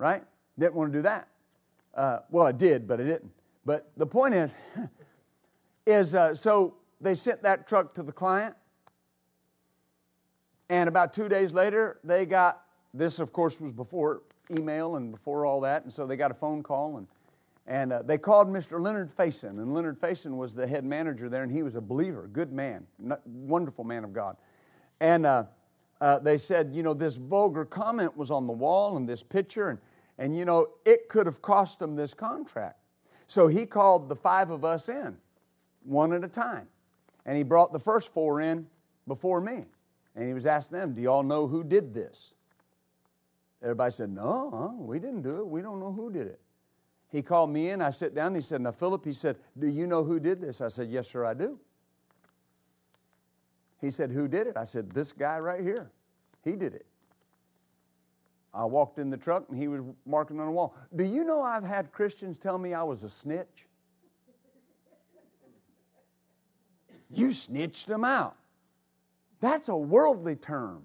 [0.00, 0.24] right?
[0.58, 1.28] Didn't want to do that.
[1.94, 3.30] Uh, well, I did, but I didn't.
[3.64, 4.50] But the point is,
[5.86, 8.56] is uh, so they sent that truck to the client,
[10.70, 12.62] and about two days later, they got
[12.94, 13.18] this.
[13.18, 16.62] Of course, was before email and before all that, and so they got a phone
[16.64, 17.06] call and.
[17.66, 18.80] And uh, they called Mr.
[18.80, 22.28] Leonard Faison, and Leonard Faison was the head manager there, and he was a believer,
[22.32, 22.84] good man,
[23.26, 24.36] wonderful man of God.
[24.98, 25.44] And uh,
[26.00, 29.68] uh, they said, you know, this vulgar comment was on the wall and this picture,
[29.68, 29.78] and
[30.20, 32.78] and you know, it could have cost him this contract.
[33.26, 35.16] So he called the five of us in,
[35.82, 36.68] one at a time.
[37.24, 38.66] And he brought the first four in
[39.08, 39.64] before me.
[40.14, 42.34] And he was asking them, Do y'all know who did this?
[43.62, 45.46] Everybody said, No, uh-uh, we didn't do it.
[45.46, 46.40] We don't know who did it.
[47.10, 47.80] He called me in.
[47.80, 48.34] I sit down.
[48.34, 50.60] He said, Now, Philip, he said, Do you know who did this?
[50.60, 51.58] I said, Yes, sir, I do.
[53.80, 54.56] He said, Who did it?
[54.56, 55.90] I said, This guy right here.
[56.44, 56.84] He did it.
[58.52, 60.74] I walked in the truck and he was marking on the wall.
[60.96, 63.66] Do you know I've had Christians tell me I was a snitch?
[67.12, 68.36] You snitched them out.
[69.40, 70.82] That's a worldly term.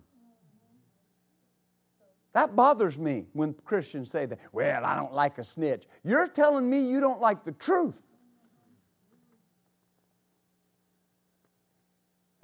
[2.34, 4.40] That bothers me when Christians say that.
[4.52, 5.86] Well, I don't like a snitch.
[6.04, 8.02] You're telling me you don't like the truth.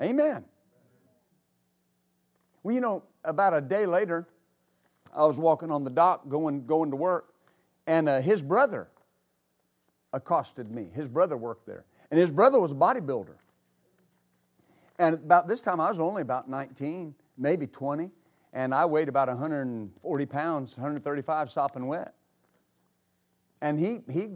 [0.01, 0.45] Amen.
[2.63, 4.27] Well, you know, about a day later,
[5.15, 7.33] I was walking on the dock going, going to work,
[7.87, 8.87] and uh, his brother
[10.13, 10.89] accosted me.
[10.93, 11.85] His brother worked there.
[12.09, 13.35] And his brother was a bodybuilder.
[14.99, 18.11] And about this time, I was only about 19, maybe 20,
[18.53, 22.13] and I weighed about 140 pounds, 135, sopping wet.
[23.61, 24.29] And he, he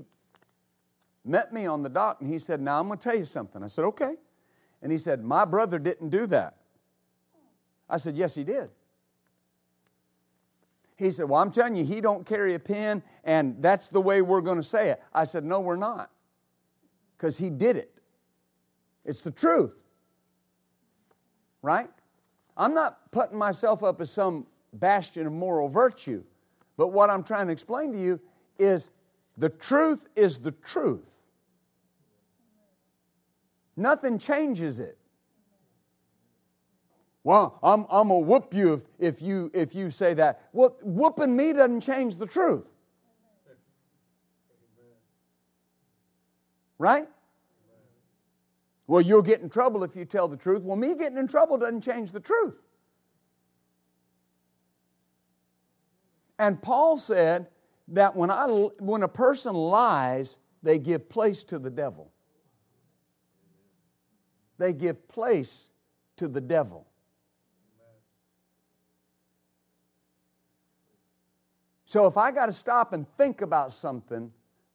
[1.26, 3.64] met me on the dock and he said, Now I'm going to tell you something.
[3.64, 4.16] I said, Okay.
[4.82, 6.58] And he said, My brother didn't do that.
[7.90, 8.70] I said, Yes, he did.
[10.98, 14.22] He said, Well, I'm telling you, he don't carry a pen, and that's the way
[14.22, 15.02] we're going to say it.
[15.14, 16.10] I said, No, we're not.
[17.18, 17.92] Because he did it.
[19.04, 19.74] It's the truth.
[21.62, 21.90] Right?
[22.58, 26.24] I'm not putting myself up as some bastion of moral virtue,
[26.78, 28.20] but what I'm trying to explain to you
[28.58, 28.90] is
[29.38, 31.16] the truth is the truth.
[33.76, 34.98] Nothing changes it.
[37.26, 40.48] Well, I'm, I'm going to whoop you if, if, you if you say that.
[40.54, 42.68] Well, whooping me doesn't change the truth.
[46.78, 47.08] Right?
[48.86, 50.62] Well, you'll get in trouble if you tell the truth.
[50.62, 52.62] Well, me getting in trouble doesn't change the truth.
[56.38, 57.48] And Paul said
[57.88, 58.46] that when, I,
[58.78, 62.12] when a person lies, they give place to the devil.
[64.60, 65.70] They give place
[66.18, 66.86] to the devil.
[71.96, 74.30] So if I got to stop and think about something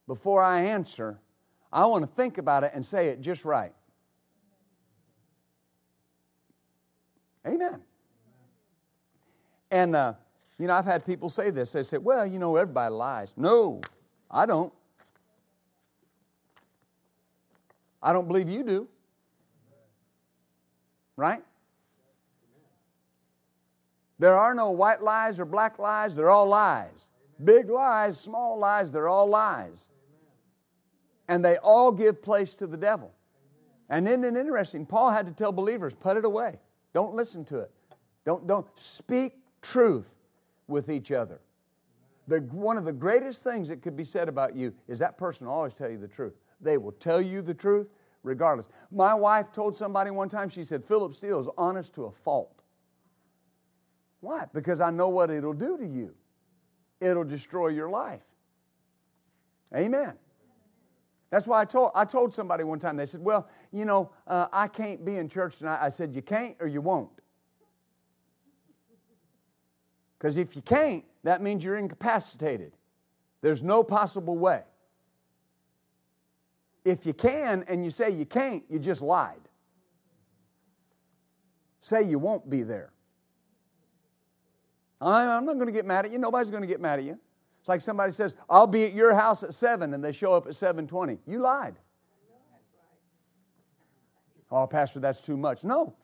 [0.07, 1.19] before I answer,
[1.71, 3.73] I want to think about it and say it just right.
[7.45, 7.79] Amen.
[9.69, 10.13] And, uh,
[10.57, 11.73] you know, I've had people say this.
[11.73, 13.35] They say, well, you know, everybody lies.
[13.37, 13.81] No,
[14.31, 14.73] I don't.
[18.01, 18.87] I don't believe you do.
[21.15, 21.43] Right?
[24.17, 27.09] There are no white lies or black lies, they're all lies.
[27.43, 29.87] Big lies, small lies, they're all lies.
[31.27, 33.11] And they all give place to the devil.
[33.89, 34.85] And isn't it interesting?
[34.85, 36.59] Paul had to tell believers, put it away.
[36.93, 37.71] Don't listen to it.
[38.25, 40.09] Don't, don't speak truth
[40.67, 41.41] with each other.
[42.27, 45.47] The, one of the greatest things that could be said about you is that person
[45.47, 46.33] will always tell you the truth.
[46.61, 47.87] They will tell you the truth
[48.23, 48.67] regardless.
[48.91, 52.63] My wife told somebody one time, she said, Philip Steele is honest to a fault.
[54.19, 54.45] Why?
[54.53, 56.13] Because I know what it'll do to you.
[57.01, 58.21] It'll destroy your life.
[59.75, 60.13] Amen.
[61.31, 64.47] That's why I told, I told somebody one time, they said, Well, you know, uh,
[64.53, 65.79] I can't be in church tonight.
[65.81, 67.09] I said, You can't or you won't.
[70.17, 72.73] Because if you can't, that means you're incapacitated.
[73.41, 74.61] There's no possible way.
[76.85, 79.41] If you can and you say you can't, you just lied.
[81.79, 82.91] Say you won't be there.
[85.01, 86.19] I'm not going to get mad at you.
[86.19, 87.17] Nobody's going to get mad at you.
[87.59, 90.47] It's like somebody says, I'll be at your house at 7 and they show up
[90.47, 91.19] at 7:20.
[91.27, 91.75] You lied.
[94.51, 95.63] Oh, pastor, that's too much.
[95.63, 95.95] No.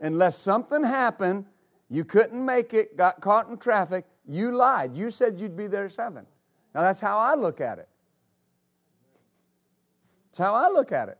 [0.00, 1.44] Unless something happened,
[1.88, 4.96] you couldn't make it, got caught in traffic, you lied.
[4.96, 6.26] You said you'd be there at 7.
[6.74, 7.88] Now that's how I look at it.
[10.30, 11.18] That's how I look at it.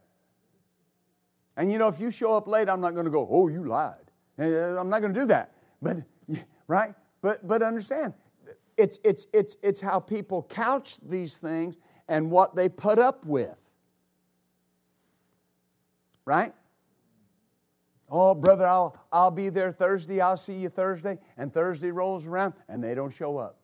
[1.56, 3.64] And you know, if you show up late, I'm not going to go, oh, you
[3.64, 3.94] lied.
[4.38, 5.52] Eh, I'm not going to do that.
[5.82, 5.98] But,
[6.66, 6.94] right?
[7.22, 8.14] But, but understand,
[8.76, 11.76] it's, it's, it's, it's how people couch these things
[12.08, 13.58] and what they put up with.
[16.24, 16.54] Right?
[18.08, 20.20] Oh, brother, I'll, I'll be there Thursday.
[20.20, 21.18] I'll see you Thursday.
[21.36, 23.58] And Thursday rolls around and they don't show up.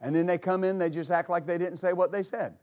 [0.00, 2.54] And then they come in, they just act like they didn't say what they said.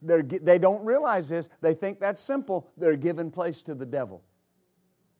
[0.00, 1.48] They're, they don't realize this.
[1.60, 2.70] They think that's simple.
[2.76, 4.22] They're giving place to the devil.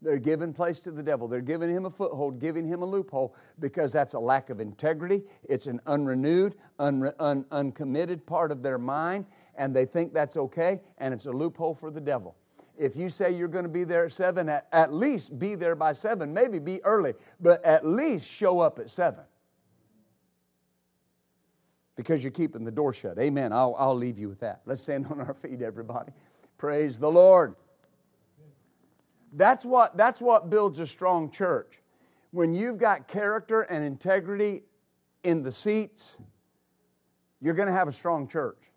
[0.01, 1.27] They're giving place to the devil.
[1.27, 5.23] They're giving him a foothold, giving him a loophole because that's a lack of integrity.
[5.49, 9.27] It's an unrenewed, un, un, uncommitted part of their mind,
[9.57, 12.37] and they think that's okay, and it's a loophole for the devil.
[12.79, 15.75] If you say you're going to be there at 7, at, at least be there
[15.75, 19.19] by 7, maybe be early, but at least show up at 7
[21.97, 23.19] because you're keeping the door shut.
[23.19, 23.53] Amen.
[23.53, 24.61] I'll, I'll leave you with that.
[24.65, 26.13] Let's stand on our feet, everybody.
[26.57, 27.57] Praise the Lord.
[29.33, 31.81] That's what, that's what builds a strong church.
[32.31, 34.63] When you've got character and integrity
[35.25, 36.19] in the seats,
[37.41, 38.71] you're going to have a strong church.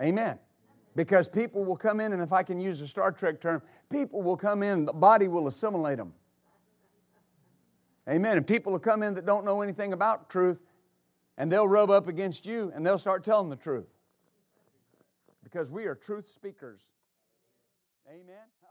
[0.00, 0.38] Amen.
[0.96, 4.22] Because people will come in, and if I can use a Star Trek term, people
[4.22, 6.12] will come in, the body will assimilate them.
[8.08, 8.36] Amen.
[8.36, 10.58] And people will come in that don't know anything about truth,
[11.38, 13.86] and they'll rub up against you, and they'll start telling the truth.
[15.44, 16.88] Because we are truth speakers.
[18.08, 18.61] Amen.